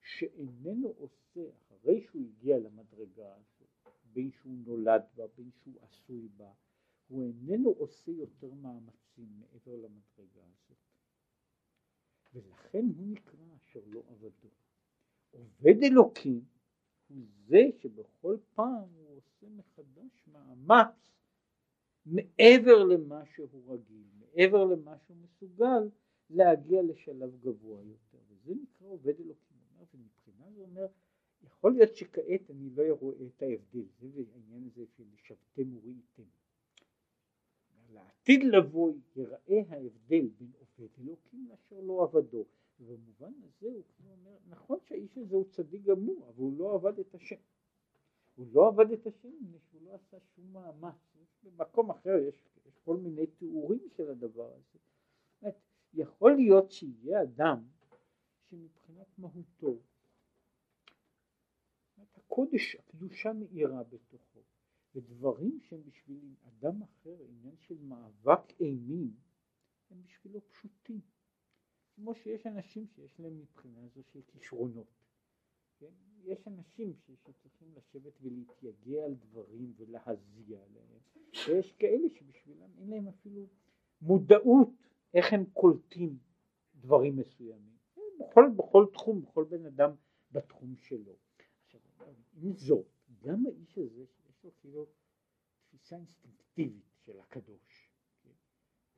[0.00, 6.50] שאיננו עושה אחרי שהוא הגיע למדרגה הזאת, בין שהוא נולד בה, בין שהוא עשוי בה,
[7.08, 10.83] הוא איננו עושה יותר מאמצים מעבר למדרגה הזאת.
[12.34, 14.48] ולכן הוא נקרא אשר לא עבדו.
[15.30, 16.44] עובד אלוקים
[17.08, 21.10] הוא זה שבכל פעם הוא עושה מחדש מאמץ
[22.06, 25.88] מעבר למה שהוא רגיל, מעבר למה שהוא מסוגל
[26.30, 29.54] להגיע לשלב גבוה יותר, וזה נקרא עובד אלוקים,
[29.94, 30.86] ומבחינה זה אומר,
[31.42, 36.22] יכול להיות שכעת אני לא רואה את ההבדל, זה העניין הזה של שבתם וראיתם,
[37.92, 42.44] לעתיד לבוא יראה ההבדל בין עובד אלוקים לאשר לא עבדו.
[42.80, 47.14] ובמובן הזה הוא אומר, נכון שהאיש הזה הוא צדיק גמור, אבל הוא לא עבד את
[47.14, 47.40] השם.
[48.36, 49.28] הוא לא עבד את השם
[49.70, 50.94] שהוא לא עשה שום מאמץ.
[51.42, 52.44] במקום אחר יש,
[52.84, 54.78] כל מיני תיאורים של הדבר הזה.
[55.94, 57.64] יכול להיות שיהיה אדם
[58.50, 59.78] שמבחינת מהותו
[62.34, 64.33] הקודש, הקדושה מאירה בתוכו,
[64.94, 69.14] ודברים שהם בשביל אדם אחר, עניין של מאבק אימים,
[69.90, 71.00] הם בשבילו פשוטים.
[71.94, 74.86] כמו שיש אנשים שיש להם מבחינה זו של כישרונות.
[75.78, 75.90] כן?
[76.24, 81.00] יש אנשים שצריכים לשבת ולהתייגע על דברים ולהזיע עליהם,
[81.48, 83.46] ויש כאלה שבשבילם אין להם אפילו
[84.02, 84.68] מודעות
[85.14, 86.18] איך הם קולטים
[86.80, 87.74] דברים מסוימים.
[88.20, 89.90] בכל, בכל תחום, בכל בן אדם
[90.32, 91.16] בתחום שלו.
[91.64, 91.80] עכשיו,
[92.42, 92.86] עם זאת,
[93.22, 94.04] גם האיש הזה,
[95.84, 97.90] תפיסה אינסטינקטיבית של הקדוש.
[98.22, 98.30] כן?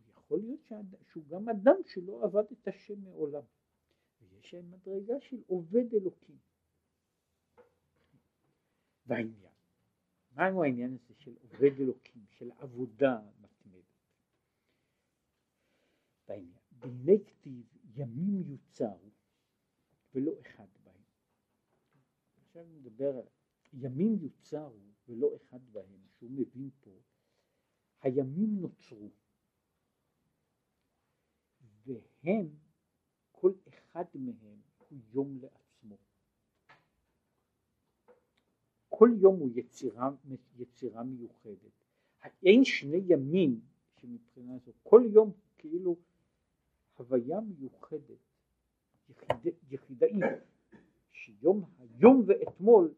[0.08, 0.72] יכול להיות
[1.12, 3.42] שהוא גם אדם שלא עבד את השם מעולם.
[4.20, 6.38] ויש להם מדרגה של עובד אלוקים.
[9.06, 9.52] והעניין,
[10.32, 13.84] מהו העניין הזה של עובד אלוקים, של עבודה מתמדת?
[16.28, 19.10] בעניין, בימי כתיב ימים יוצרו
[20.14, 21.02] ולא אחד בהם.
[22.36, 23.26] עכשיו נדבר על
[23.72, 26.90] ימים יוצרו ולא אחד בהם, שהוא מבין פה,
[28.02, 29.10] הימים נוצרו
[31.86, 32.48] והם,
[33.32, 35.96] כל אחד מהם הוא יום לעצמו.
[38.88, 40.10] כל יום הוא יצירה,
[40.56, 41.72] יצירה מיוחדת.
[42.42, 43.60] אין שני ימים
[44.00, 45.96] שמבחינה זו, כל יום כאילו
[46.96, 48.18] הוויה מיוחדת,
[49.08, 50.24] יחיד, יחידאית,
[51.12, 52.94] שיום היום ואתמול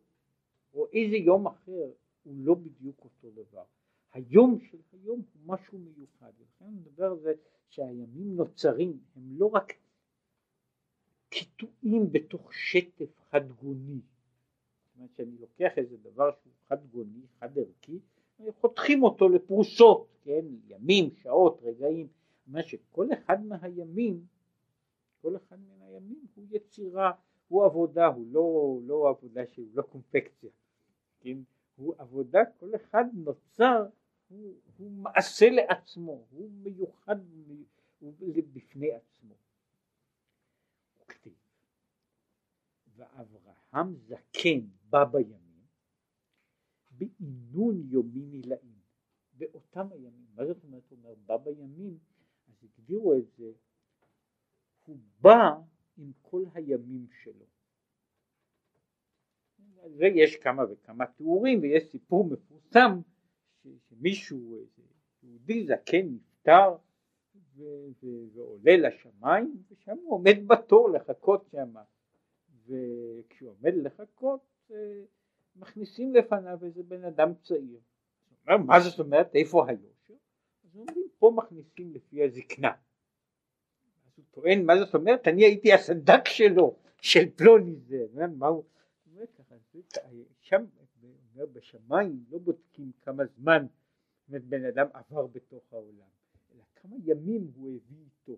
[0.74, 1.90] או איזה יום אחר
[2.28, 3.64] הוא לא בדיוק אותו דבר.
[4.12, 7.32] היום של היום הוא משהו מיוחד, לכן אני מדבר על זה
[7.68, 9.72] שהימים נוצרים הם לא רק
[11.28, 17.58] קיטועים בתוך שטף חד גוני, זאת אומרת שאני לוקח איזה דבר שהוא חד גוני, חד
[17.58, 17.98] ערכי,
[18.50, 22.08] חותכים אותו לפרוסות, כן, ימים, שעות, רגעים,
[22.46, 24.26] מה שכל אחד מהימים,
[25.22, 27.12] כל אחד מן הימים הוא יצירה,
[27.48, 30.50] הוא עבודה, הוא לא, לא עבודה שהוא לא קומפקציה,
[31.20, 31.38] כן,
[31.78, 33.86] הוא עבודה, כל אחד נוצר
[34.28, 37.16] הוא, הוא מעשה לעצמו, הוא מיוחד
[38.52, 39.34] בפני עצמו.
[40.98, 41.34] הוא כתיב,
[42.96, 44.60] ואברהם זקן
[44.90, 45.66] בא בימים,
[46.90, 48.78] בעינון יומי נלאים,
[49.32, 51.98] באותם הימים, מה זאת אומרת, אומר, בא בימים,
[52.48, 53.52] אז הגדירו את זה,
[54.84, 55.60] הוא בא
[55.96, 57.57] עם כל הימים שלו.
[59.96, 63.00] ויש כמה וכמה תיאורים ויש סיפור מפורסם
[63.88, 64.58] שמישהו,
[65.22, 66.76] יהודי זקן נפטר
[68.34, 71.74] ועולה לשמיים ושם הוא עומד בתור לחכות שם
[72.66, 74.76] וכשהוא עומד לחכות אה,
[75.56, 77.80] מכניסים לפניו איזה בן אדם צעיר.
[78.46, 80.14] אומר מה זאת אומרת איפה היושר?
[80.64, 82.72] אז אומרים פה מכניסים לפי הזקנה.
[84.06, 88.06] אז הוא טוען מה זאת אומרת אני הייתי הסנדק שלו של פלוני זה.
[88.36, 88.64] מה הוא
[89.78, 90.08] אומר ככה
[90.40, 90.64] שם
[91.52, 93.66] בשמיים לא בודקים כמה זמן
[94.28, 96.08] בן אדם עבר בתוך העולם,
[96.54, 98.36] אלא כמה ימים הוא הביא איתו.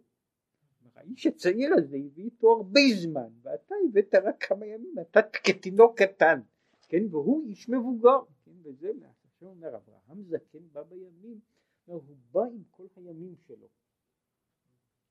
[0.94, 6.40] האיש הצעיר הזה הביא איתו הרבה זמן, ואתה הבאת רק כמה ימים, אתה כתינוק קטן,
[6.88, 8.90] כן, והוא איש מבוגר, כן, וזה
[9.24, 11.40] עכשיו אומר אברהם זקן בא בימים,
[11.84, 13.66] הוא בא עם כל הימים שלו,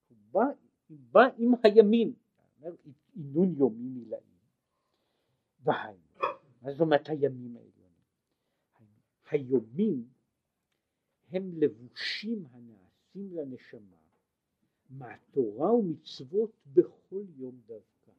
[0.07, 0.43] הוא בא,
[0.87, 2.13] הוא בא עם הימים,
[2.61, 2.75] אומר
[3.15, 4.39] עינון יומי מילאים,
[5.63, 6.08] והיינו,
[6.61, 7.69] מה זאת אומרת הימים האלה?
[9.31, 10.07] היומים
[11.29, 13.97] הם לבושים הנעשים לנשמה
[14.89, 18.11] מהתורה ומצוות בכל יום דווקא.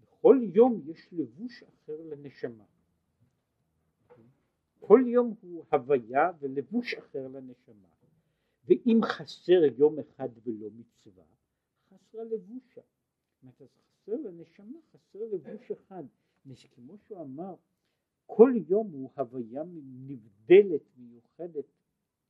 [0.00, 2.64] בכל יום יש לבוש אחר לנשמה.
[4.80, 7.88] כל יום הוא הוויה ולבוש אחר לנשמה.
[8.64, 11.24] ואם חסר יום אחד ולא מצווה,
[11.88, 12.80] חסרה לבושה.
[13.48, 16.04] חסר לנשמה, חסר לבוש אחד.
[16.70, 17.54] כמו שהוא אמר,
[18.26, 19.62] כל יום הוא הוויה
[20.06, 21.64] נבדלת, מיוחדת,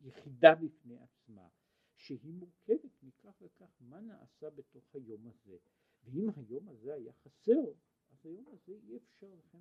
[0.00, 1.48] יחידה בפני עצמה,
[1.96, 5.57] שהיא מורכבת מכך וכך מה נעשה בתוך היום הזה,
[6.05, 7.72] ואם היום הזה היה חסר,
[8.12, 9.59] אז היום הזה אי אפשר לכם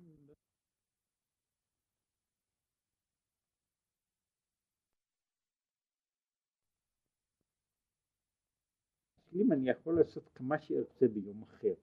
[9.40, 11.74] אם אני יכול לעשות כמה שארצה ביום אחר.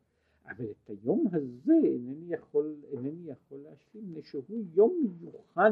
[0.45, 5.71] אבל את היום הזה אינני יכול, אינני יכול להשלים, שהוא יום מיוחד,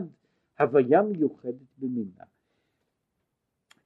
[0.60, 2.24] הוויה מיוחדת במינה.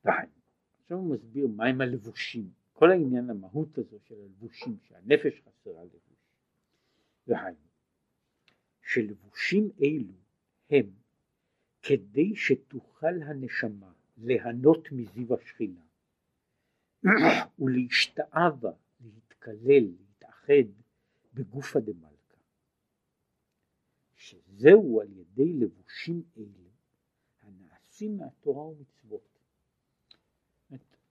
[0.03, 6.15] עכשיו הוא מסביר מהם הלבושים, כל העניין המהות הזו של הלבושים, שהנפש חסרה לבוש.
[7.27, 7.57] והיינו,
[8.81, 10.13] שלבושים אלו
[10.69, 10.89] הם
[11.81, 15.81] כדי שתוכל הנשמה ליהנות מזיו השכינה
[17.59, 19.91] ולהשתאווה, להתקלל,
[20.49, 20.71] להתאחד
[21.33, 22.37] בגופא דמלכא,
[24.15, 26.69] שזהו על ידי לבושים אלה
[27.41, 29.39] הנעשים מהתורה ומצוות.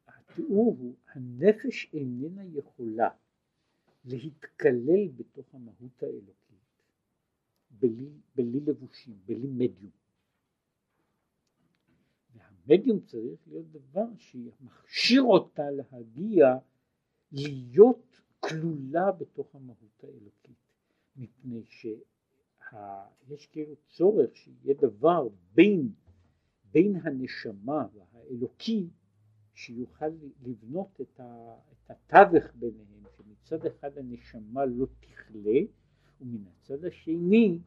[0.07, 3.09] התיאור הוא הנפש איננה יכולה
[4.05, 6.45] להתקלל בתוך המהות האלוקית
[7.71, 9.91] בלי, בלי לבושים, בלי מדיום.
[12.35, 16.47] והמדיום צריך להיות דבר שמכשיר אותה להגיע
[17.33, 20.57] להיות כלולה בתוך המהות האלוקית,
[21.17, 25.93] מפני שיש כאילו צורך שיהיה דבר בין,
[26.73, 28.89] בין הנשמה והאלוקי
[29.55, 30.11] שיוכל
[30.43, 35.61] לבנות את, ה, את התווך ביניהם, שמצד אחד הנשמה לא תכלה,
[36.21, 37.59] ומן הצד השני,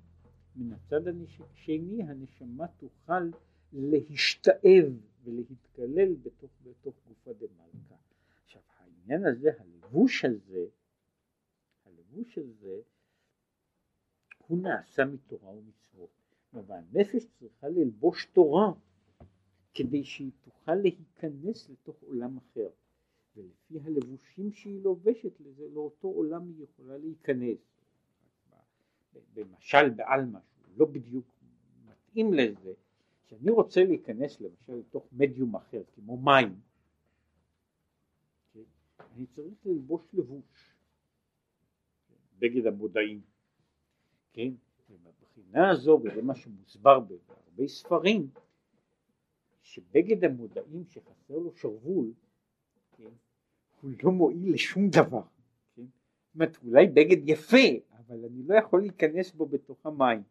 [0.56, 3.30] מן הצד השני הנשמה תוכל
[3.74, 4.86] להשתאב
[5.24, 7.96] ולהתקלל בתוך, בתוך גופה דמלכה.
[9.10, 10.65] העניין הזה, הלבוש הזה,
[11.86, 12.80] הלבוש הזה,
[14.48, 16.10] הוא נעשה מתורה ומצוות.
[16.54, 18.72] והנפש צריכה ללבוש תורה
[19.74, 22.70] כדי שהיא תוכל להיכנס לתוך עולם אחר.
[23.36, 27.58] ולפי הלבושים שהיא לובשת לזה, לאותו עולם היא יכולה להיכנס.
[29.34, 30.39] במשל בעלמא,
[30.78, 31.26] לא בדיוק
[31.86, 32.74] מתאים לזה,
[33.26, 36.60] כשאני רוצה להיכנס למשל לתוך מדיום אחר, כמו מים,
[39.17, 40.75] אני צריך ללבוש לבוש,
[42.39, 43.21] בגד המודעים,
[44.34, 44.51] כן,
[44.89, 48.30] ובבחינה הזו, וזה מה שמוסבר בהרבה ספרים,
[49.62, 52.13] שבגד המודעים שחסר לו שרוול,
[52.97, 53.10] כן,
[53.82, 55.23] הוא לא מועיל לשום דבר,
[55.75, 55.86] כן?
[56.25, 60.23] זאת אומרת אולי בגד יפה, אבל אני לא יכול להיכנס בו בתוך המים.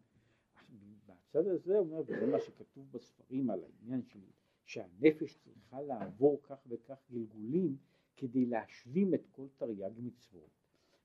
[1.09, 4.19] מהצד הזה אומר, וזה מה שכתוב בספרים על העניין של
[4.65, 7.77] שהנפש צריכה לעבור כך וכך גלגולים
[8.17, 10.51] כדי להשלים את כל תרי"ג מצוות,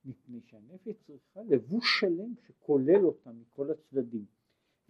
[0.04, 4.24] מפני שהנפש צריכה לבוש שלם שכולל אותה מכל הצדדים,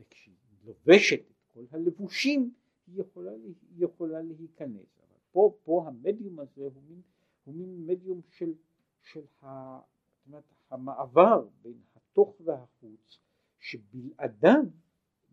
[0.01, 2.55] וכשהיא לובשת את כל הלבושים
[2.87, 3.55] היא יכולה, היא
[3.85, 7.01] יכולה להיכנס, אבל פה, פה המדיום הזה הוא מין,
[7.45, 8.55] הוא מין מדיום של,
[9.03, 9.79] של ה,
[10.27, 13.19] אומרת, המעבר בין התוך והחוץ,
[13.59, 14.65] שבלעדיו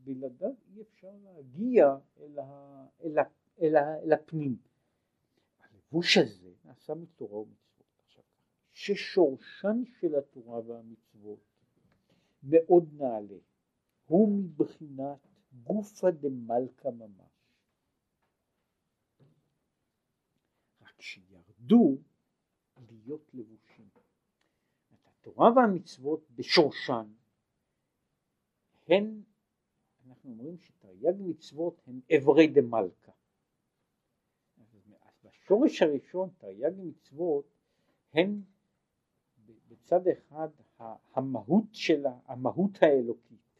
[0.04, 3.24] בלעדיו אי אפשר להגיע אל, ה, אל, ה,
[3.62, 4.58] אל, ה, אל הפנים.
[5.92, 7.88] הלבוש הזה נעשה מתורה ומצוות.
[8.06, 8.24] עכשיו,
[8.72, 11.40] ששורשן של התורה והמצוות
[12.44, 13.38] מאוד נעלה,
[14.06, 15.28] הוא מבחינת
[15.64, 17.32] גופא דמלכא ממש.
[20.82, 21.98] רק שירדו
[22.90, 23.90] להיות לבושים.
[25.06, 27.14] התורה והמצוות בשורשן
[28.88, 29.22] הן
[30.08, 33.12] אנחנו אומרים שתרי"ג מצוות הן אברי דמלכה.
[35.50, 37.46] בשורש הראשון תרי"ג מצוות
[38.14, 38.42] הן
[39.70, 40.48] בצד אחד
[41.14, 43.60] המהות שלה, המהות האלוקית.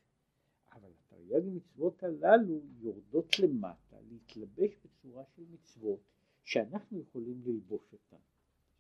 [0.72, 6.00] אבל התרי"ג מצוות הללו יורדות למטה להתלבש בצורה של מצוות
[6.44, 8.24] שאנחנו יכולים ללבוש אותן.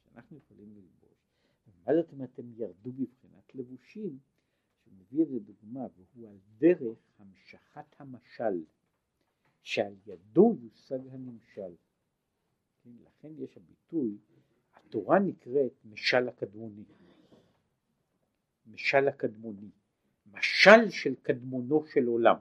[0.03, 1.17] שאנחנו יכולים ללבוש.
[1.85, 4.19] מה זאת אומרת הם ירדו בבחינת לבושים?
[4.87, 8.63] מביא איזה דוגמה והוא על דרך המשכת המשל
[9.61, 11.75] שעל ידו יושג הנמשל.
[12.83, 14.17] כן, לכן יש הביטוי,
[14.73, 16.83] התורה נקראת משל הקדמוני.
[18.67, 19.69] משל הקדמוני.
[20.31, 22.35] משל של קדמונו של עולם.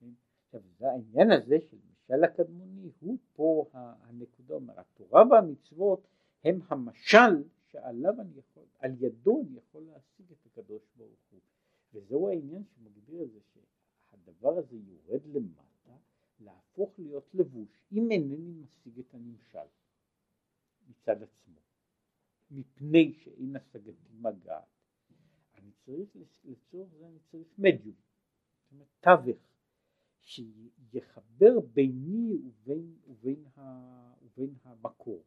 [0.00, 0.10] כן?
[0.44, 6.06] עכשיו העניין הזה של משל הקדמוני הוא פה הנקודה, אומר התורה והמצוות
[6.44, 11.40] הם המשל שעליו אני יכול, על ידו אני יכול להשיג את הקדוש ברוך הוא.
[11.92, 15.62] וזהו העניין שמגדיר את זה שהדבר הזה יורד למטה,
[16.40, 19.68] להפוך להיות לבוש, אם אינני משיג את הנמשל
[20.88, 21.60] מצד עצמו,
[22.50, 24.64] מפני שאין השגתי מגעת.
[25.54, 27.96] אני צריך לצורך זה אני צריך מדיום,
[28.62, 29.38] זאת אומרת תווך,
[30.20, 33.60] שיחבר ביני ובין, ובין, ה,
[34.22, 35.24] ובין המקור.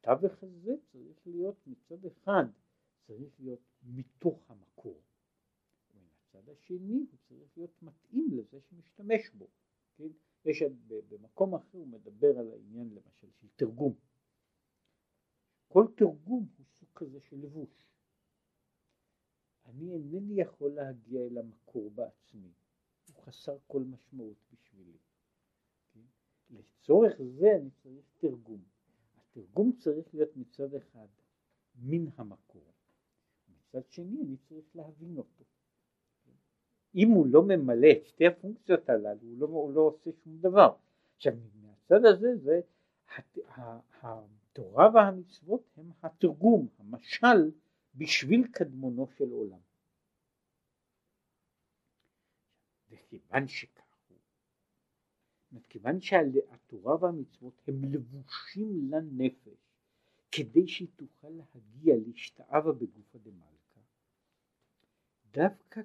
[0.00, 2.44] התווך הזה צריך להיות מצד אחד,
[3.06, 5.00] צריך להיות מתוך המקור.
[5.94, 9.48] ומצד השני הוא צריך להיות מתאים לזה שמשתמש בו.
[10.00, 10.50] כן?
[10.50, 10.62] יש
[11.08, 13.94] במקום אחר הוא מדבר על העניין למשל של תרגום.
[15.68, 17.86] כל תרגום הוא סוג כזה של לבוש.
[19.64, 22.52] אני אינני יכול להגיע אל המקור בעצמי,
[23.08, 24.98] הוא חסר כל משמעות בשבילי.
[25.92, 26.00] כן?
[26.50, 28.64] לצורך זה אני צריך תרגום.
[29.16, 31.06] התרגום צריך להיות מצד אחד
[31.74, 32.72] מן המקור,
[33.48, 35.44] מצד שני אני צריך להבין אותו.
[36.94, 40.74] אם הוא לא ממלא את שתי הפונקציות הללו הוא לא, הוא לא עושה שום דבר.
[41.16, 42.60] עכשיו מהצד הזה זה
[44.02, 47.50] התורה והמצוות הם התרגום, המשל
[47.94, 49.58] בשביל קדמונו של עולם.
[52.90, 53.82] וכיוון שכך
[55.52, 59.70] הוא, כיוון שהתורה והמצוות הם לבושים לנפש
[60.32, 63.80] כדי שהיא תוכל להגיע להשתאווה בגופא דמלכא,
[65.32, 65.80] דווקא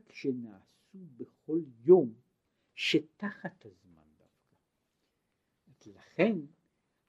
[0.95, 2.13] כשנעשו בכל יום
[2.75, 5.99] שתחת הזמן דווקא.
[5.99, 6.37] לכן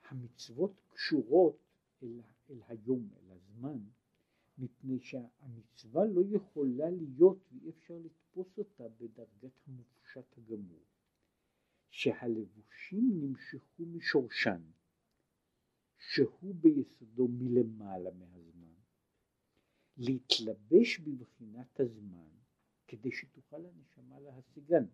[0.08, 1.58] המצוות קשורות
[2.02, 2.20] אל,
[2.50, 3.78] אל היום, אל הזמן,
[4.58, 10.84] מפני שהמצווה לא יכולה להיות ואי אפשר לתפוס אותה בדרגת המופשט הגמור,
[11.90, 14.62] שהלבושים נמשכו משורשן,
[15.98, 18.74] שהוא ביסודו מלמעלה מהזמן,
[19.96, 22.35] להתלבש בבחינת הזמן
[22.86, 24.84] כדי שתוכל הנשמה להשיגן.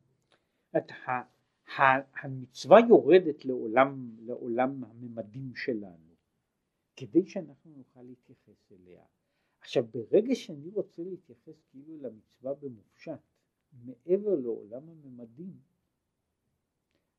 [2.22, 6.14] המצווה יורדת לעולם, לעולם הממדים שלנו,
[6.97, 9.05] כדי שאנחנו נוכל להתייחס אליה.
[9.61, 13.20] עכשיו ברגע שאני רוצה להתייחס כאילו למצווה במופשט,
[13.72, 15.61] מעבר לעולם הממדים,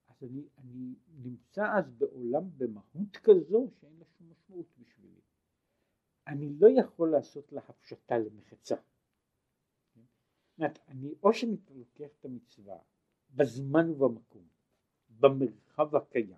[0.08, 5.22] אז אני, אני נמצא אז בעולם במהות כזו שאין לה שום משמעות בשבילי.
[6.28, 8.76] אני לא יכול לעשות לה הפשטה למחצה.
[10.60, 12.78] אני, או שאני לוקח את המצווה
[13.36, 14.48] בזמן ובמקום,
[15.20, 16.38] במרחב הקיים,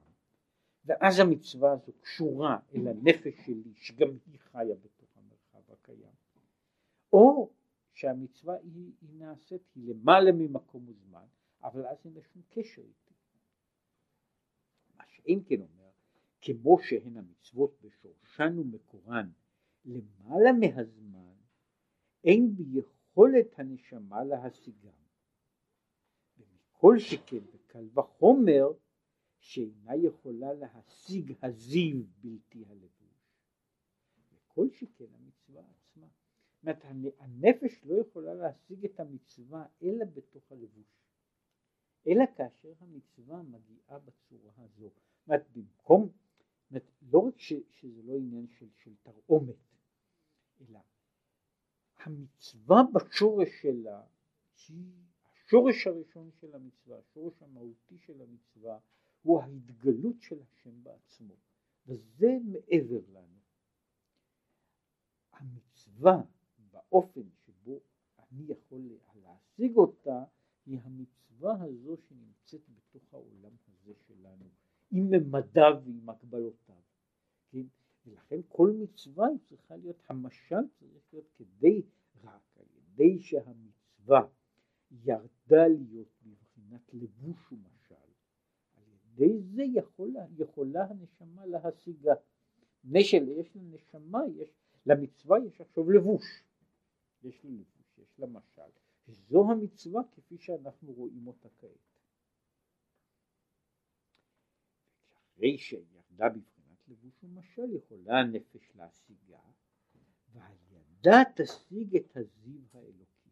[0.86, 6.13] ואז המצווה הזו קשורה אל הנפש שלי שגם היא חיה בתוך המרחב הקיים,
[7.13, 7.49] או
[7.93, 11.26] שהמצווה היא, היא נעשית, היא למעלה ממקום וזמן,
[11.63, 13.13] אבל אז אין לה שום קשר איתי.
[14.97, 15.89] מה שאם כן אומר,
[16.41, 19.30] כמו שהן המצוות בשורשן ומקורן
[19.86, 21.34] למעלה מהזמן,
[22.24, 22.95] אין ביכולת
[23.57, 24.91] הנשמה להשיגם.
[26.72, 28.72] כל שכן בקל וחומר
[29.39, 33.36] שאינה יכולה להשיג הזיו בלתי הלבוש.
[34.34, 36.07] וכל שכן המצווה עצמה.
[36.07, 36.86] זאת אומרת
[37.20, 41.05] הנפש לא יכולה להשיג את המצווה אלא בתוך הלבוש.
[42.07, 44.89] אלא כאשר המצווה מגיעה בצורה הזו.
[44.89, 46.09] זאת אומרת במקום,
[46.72, 47.39] זאת לא רק
[47.70, 49.55] שזה לא עניין של, של תרעומת,
[50.61, 50.80] אלא
[52.06, 54.01] המצווה בשורש שלה
[54.68, 54.91] היא
[55.45, 58.80] השורש הראשון של המצווה, השורש המהותי של המצווה,
[59.24, 61.34] הוא ההתגלות של השם בעצמו,
[61.88, 63.39] וזה מעבר לנו.
[65.32, 66.22] המצווה
[66.72, 67.80] באופן שבו
[68.20, 68.82] אני יכול
[69.16, 70.24] להשיג אותה,
[70.66, 74.45] היא המצווה הזו שנמצאת בתוך העולם הזה שלנו,
[74.91, 76.76] עם ממדיו ועם הגבלותיו.
[77.51, 77.66] כן?
[78.06, 81.82] ולכן כל מצווה היא צריכה להיות, המשל צריך להיות כדי,
[82.24, 82.66] רק על
[83.20, 84.28] שהמצווה
[84.91, 87.95] ירדה להיות מבחינת לבוש ומשל,
[88.76, 92.14] על ידי זה יכולה, יכולה הנשמה להשיגה.
[92.84, 94.49] נשל יש לנשמה, יש,
[94.86, 96.43] למצווה יש עכשיו לבוש.
[97.24, 98.72] יש לה לבוש, יש לה משל.
[99.08, 101.99] זו המצווה כפי שאנחנו רואים אותה כעת.
[105.36, 106.55] אחרי שירדה בבחינת
[106.88, 109.39] לבוש ומשל יכולה הנפש להשיגה,
[110.33, 113.29] ועל ידה תשיג את הזיו האלוקי.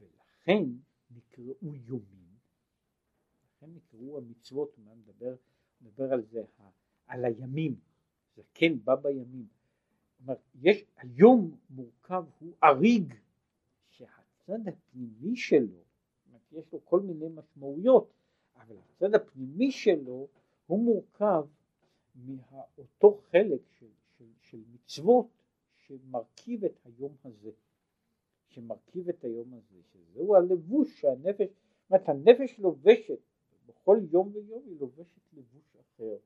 [0.00, 0.64] לכן
[1.10, 2.28] נקראו יומים,
[3.44, 5.34] לכן נקראו המצוות, הוא מדבר,
[5.80, 6.44] מדבר על זה,
[7.06, 7.80] על הימים,
[8.36, 9.46] זה כן בא בימים.
[10.20, 13.14] אומר, יש, היום מורכב, הוא אריג,
[13.90, 15.82] שהצד הפנימי שלו,
[16.26, 18.12] אומרת, יש לו כל מיני משמעויות,
[18.56, 20.28] אבל הצד הפנימי שלו
[20.68, 21.46] הוא מורכב
[22.14, 23.86] מאותו חלק של,
[24.18, 25.26] של, של מצוות
[25.76, 27.50] שמרכיב את היום הזה.
[28.48, 33.18] שמרכיב את היום הזה, שזהו הלבוש שהנפש, זאת אומרת הנפש לובשת,
[33.66, 36.16] בכל יום ויום היא לובשת לבוש אחר,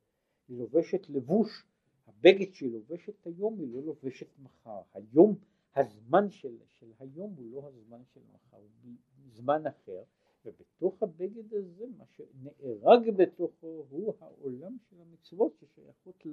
[0.49, 1.67] היא לובשת לבוש,
[2.07, 5.35] הבגד שהיא לובשת היום היא לא לובשת מחר, היום,
[5.77, 8.93] הזמן של, של היום הוא לא הזמן של מחר, הוא
[9.33, 10.03] זמן אחר,
[10.45, 16.27] ובתוך הבגד הזה מה שנארג בתוכו הוא העולם של המצוות ששייכות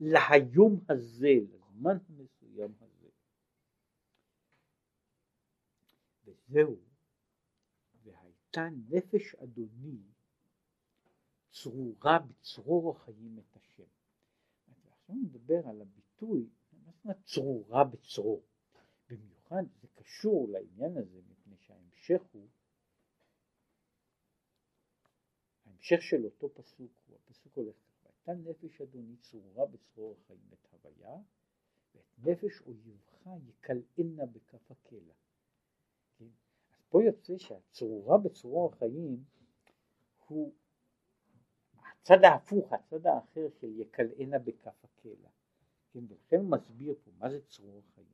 [0.00, 3.08] להיום הזה, לזמן המסוים הזה.
[6.24, 6.76] וזהו,
[8.02, 10.02] והייתה נפש אדוני
[11.50, 13.84] צרורה בצרור החיים את השם.
[14.86, 16.48] עכשיו נדבר על הביטוי,
[17.04, 18.42] מה צרורה בצרור?
[19.10, 22.46] במיוחד זה קשור לעניין הזה, מפני שההמשך הוא,
[25.80, 30.84] ההמשך של אותו פסוק, הוא הפסוק הולך ככה, הייתה נפש אדוני צרורה בצרור החיים את
[30.84, 31.16] הוויה,
[31.94, 35.14] ואת נפש אויבך יקלענה בכף הקלע.
[36.18, 36.28] כן?
[36.72, 39.24] אז פה יוצא שהצרורה בצרור החיים
[40.26, 40.52] הוא
[41.74, 45.30] הצד ההפוך, הצד האחר של יקלענה בכף הקלע.
[45.92, 48.06] כן, ולכן הוא מסביר פה מה זה צרור החיים.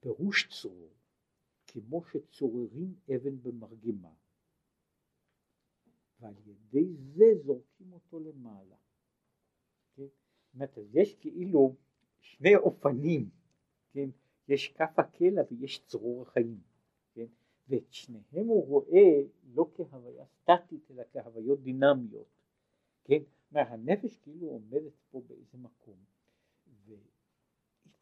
[0.00, 0.92] פירוש צרור,
[1.66, 4.12] כמו שצוררים אבן במרגמה,
[6.22, 8.76] ועל ידי זה זורקים אותו למעלה.
[9.94, 10.02] כן?
[10.02, 11.76] זאת אומרת, יש כאילו
[12.20, 13.30] שני אופנים,
[13.92, 14.10] כן?
[14.48, 16.60] יש כף הקלע ויש צרור החיים,
[17.14, 17.26] כן?
[17.68, 22.28] ואת שניהם הוא רואה לא כהוויה סטטית אלא כהוויות דינמיות,
[23.04, 23.22] כן?
[23.52, 25.96] הנפש כאילו עומדת פה באיזה מקום,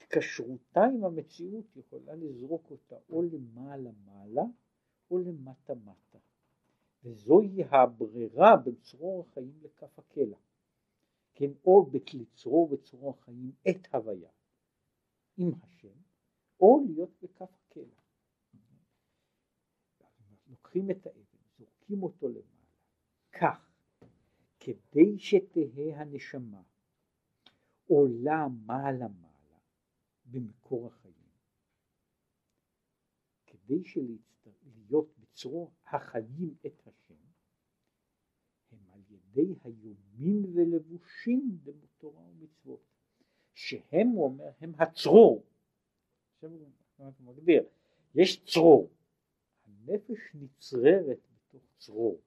[0.03, 4.45] והתקשרותה עם המציאות יכולה לזרוק אותה או למעלה מעלה
[5.11, 6.18] או למטה מטה.
[7.03, 10.38] וזוהי הברירה בין צרור החיים לכף הקלע,
[11.34, 14.30] כן, או לצרור בצרור החיים את הוויה
[15.36, 15.98] עם השם,
[16.61, 18.01] או להיות בכף הקלע.
[20.46, 22.70] לוקחים את האבן, זורקים אותו למעלה,
[23.32, 23.70] כך,
[24.61, 26.62] כדי שתהא הנשמה
[27.86, 29.59] עולה מעלה מעלה
[30.24, 31.30] במקור החיים,
[33.46, 33.82] כדי
[34.64, 37.14] להיות בצרור החיים את השם,
[38.72, 42.80] הם על ידי היומין ולבושים בתורה ומצוות,
[43.55, 45.45] שהם, הוא אומר, הם הצרור.
[46.34, 46.51] עכשיו
[47.18, 47.64] הוא מגדיר,
[48.14, 48.91] יש צרור,
[49.64, 52.20] הנפש נצררת בתוך צרור,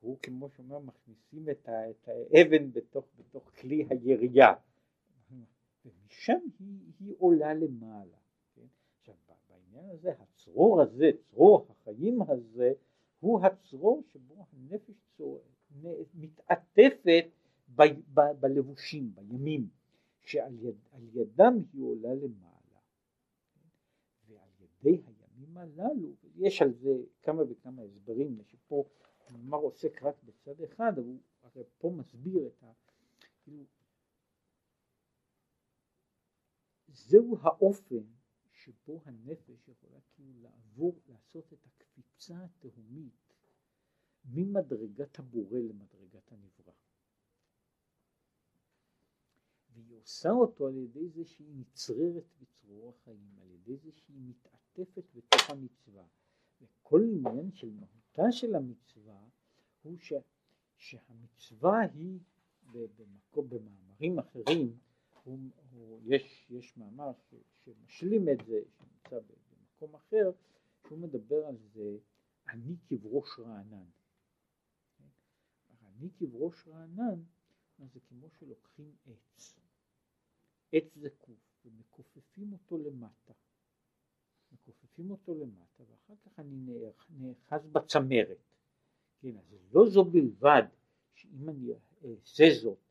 [0.00, 4.54] הוא כמו שאומר, מכניסים את, את האבן בתוך, בתוך כלי הירייה,
[5.84, 8.23] ומשם היא, היא עולה למעלה.
[9.50, 12.72] העניין הזה, הצרור הזה, צרור החיים הזה,
[13.20, 15.20] הוא הצרור שבו הנפש
[16.14, 17.26] מתעטפת
[17.76, 17.82] ב,
[18.14, 19.68] ב, בלבושים, בימים,
[20.20, 20.76] שעל יד,
[21.12, 22.80] ידם היא עולה למעלה.
[24.28, 28.84] ועל ידי הימים הללו, יש על זה כמה וכמה הסברים, שפה
[29.30, 32.72] נאמר עוסק רק בצד אחד, אבל הוא הרי פה מסביר את ה...
[33.42, 33.64] כאילו,
[36.88, 38.02] זהו האופן
[38.64, 43.34] שבו הנפש יכולה כאילו לעבור, לעשות את הקפיצה התהומית
[44.24, 46.74] ממדרגת הבורא למדרגת הנברא.
[49.72, 55.04] והיא עושה אותו על ידי זה שהיא נצררת בצרור החיים, על ידי זה שהיא מתעטפת
[55.14, 56.06] בתוך המצווה.
[56.60, 59.28] וכל עניין של מהותה של המצווה
[59.82, 60.12] הוא ש,
[60.76, 62.20] שהמצווה היא
[62.72, 64.78] במקום, במאמרים אחרים
[65.24, 65.38] הוא,
[65.70, 70.30] הוא, יש, יש מאמר ש, שמשלים את זה, שנמצא במקום אחר,
[70.86, 71.96] שהוא מדבר על זה,
[72.48, 73.86] אני כבראש רענן.
[75.82, 77.22] אני כבראש רענן,
[77.78, 79.58] זה כמו שלוקחים עץ,
[80.72, 83.32] עץ זקוף, ומכופפים אותו למטה.
[84.52, 86.66] מכופפים אותו למטה, ואחר כך אני
[87.10, 88.38] נאחז בצמרת.
[89.20, 90.62] כן, אז לא זו בלבד,
[91.14, 91.72] שאם אני
[92.04, 92.83] אעשה זאת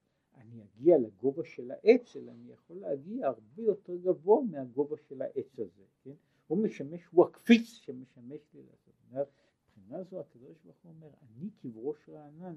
[0.54, 5.60] אני אגיע לגובה של העץ, אלא אני יכול להגיע הרבה יותר גבוה מהגובה של העץ
[5.60, 6.14] הזה, כן?
[6.48, 8.94] הוא משמש, הוא הקפיץ שמשמש לי לעשות.
[9.78, 12.56] מבחינה זו הקדוש ברוך הוא אומר, אני כבראש רענן,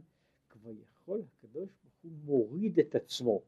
[0.49, 3.42] כבר יכול הקדוש ברוך הוא מוריד את עצמו,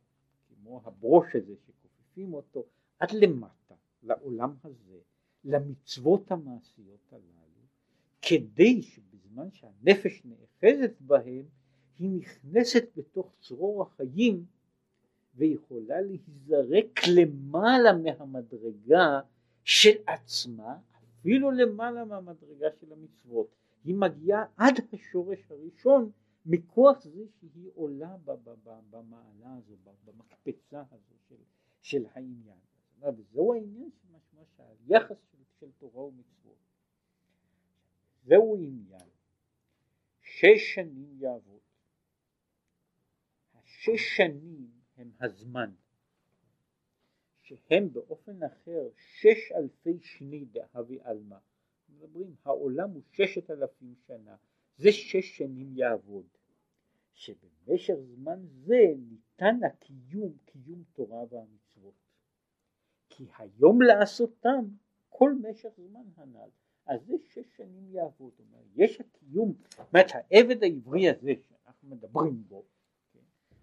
[0.49, 2.65] כמו הברוש הזה שכופפים אותו
[2.99, 4.99] עד למטה, לעולם הזה,
[5.45, 7.67] למצוות המעשיות הללו,
[8.23, 11.45] כדי שבזמן שהנפש נאחזת בהם,
[11.99, 14.45] היא נכנסת בתוך צרור החיים
[15.35, 19.21] ויכולה להיזרק למעלה מהמדרגה
[19.65, 20.79] של עצמה,
[21.21, 23.49] אפילו למעלה מהמדרגה של המצוות.
[23.85, 26.11] היא מגיעה עד השורש הראשון
[26.47, 28.17] מכוח זה שהיא עולה
[28.91, 29.75] במעלה הזו,
[30.05, 31.37] במקפצה הזו של,
[31.81, 32.59] של העניין.
[33.01, 36.57] וזהו העניין של משמע שהיחס של, של תורה ומצוות.
[38.25, 39.09] זהו עניין.
[40.21, 41.58] שש שנים יעבוד.
[43.81, 45.71] שש שנים הם הזמן,
[47.41, 51.37] שהם באופן אחר שש אלפי שני דהבי עלמא.
[51.89, 54.37] מדברים, העולם הוא ששת אלפים שנה,
[54.77, 56.27] זה שש שנים יעבוד.
[57.13, 61.95] שבמשך זמן זה ניתן הקיום, קיום תורה והמצוות.
[63.09, 64.65] כי היום לעשותם
[65.09, 66.51] כל משך זמן הנ"ל.
[66.87, 68.33] אז זה שש שנים יעבוד.
[68.75, 72.65] יש הקיום, זאת אומרת העבד העברי הזה שאנחנו מדברים בו,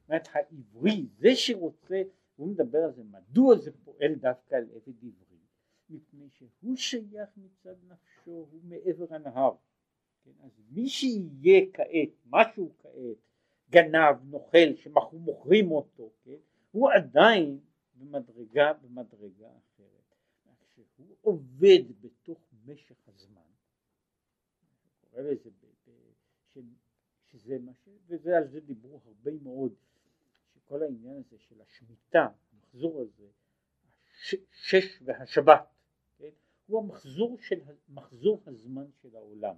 [0.09, 2.01] אומרת העברי, זה שרוצה,
[2.35, 5.39] הוא מדבר על זה, מדוע זה פועל דווקא על עבד עברי?
[5.89, 9.55] מפני שהוא שייך מצד נפשו, הוא מעבר הנהר.
[10.23, 10.31] כן?
[10.43, 13.17] אז מי שיהיה כעת, משהו כעת,
[13.69, 16.37] גנב, נוכל, שמוכרים אותו, כן?
[16.71, 17.59] הוא עדיין
[17.95, 20.15] במדרגה, במדרגה אחרת.
[20.75, 23.41] כשהוא עובד בתוך משך הזמן,
[25.01, 25.21] קורא
[27.25, 27.89] שזה מה ש...
[28.07, 29.73] וזה על זה דיברו הרבה מאוד,
[30.65, 33.27] שכל העניין הזה של השמיטה, המחזור הזה,
[34.51, 35.67] שש והשבת,
[36.17, 36.29] כן?
[36.67, 39.55] הוא המחזור של, מחזור הזמן של העולם,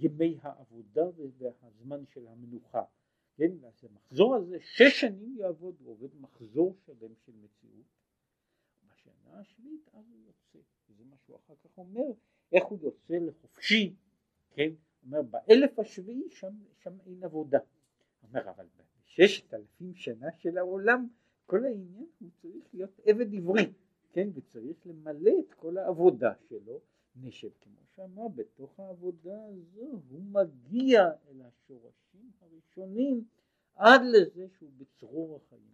[0.00, 1.04] ימי העבודה
[1.38, 2.82] והזמן של המנוחה,
[3.36, 3.50] כן?
[3.64, 7.86] אז המחזור הזה שש שנים יעבוד, הוא עובד מחזור שלם של מציאות,
[8.86, 12.06] בשנה השביעית אז הוא יוצא, וזה מה שהוא אחר כך אומר,
[12.52, 13.94] איך הוא יוצא לחופשי,
[14.50, 14.70] כן?
[15.04, 17.58] אומר באלף השביעי שם, שם אין עבודה,
[18.22, 18.66] אומר אבל
[19.10, 21.08] בששת אלפים שנה של העולם
[21.46, 23.72] כל העניין הוא צריך להיות עבד עברי,
[24.12, 26.80] כן, וצריך למלא את כל העבודה שלו,
[27.16, 33.24] נשב כמו שאמר, בתוך העבודה הזו הוא מגיע אל השורשים הראשונים
[33.74, 35.70] עד לזה שהוא בצרור החיים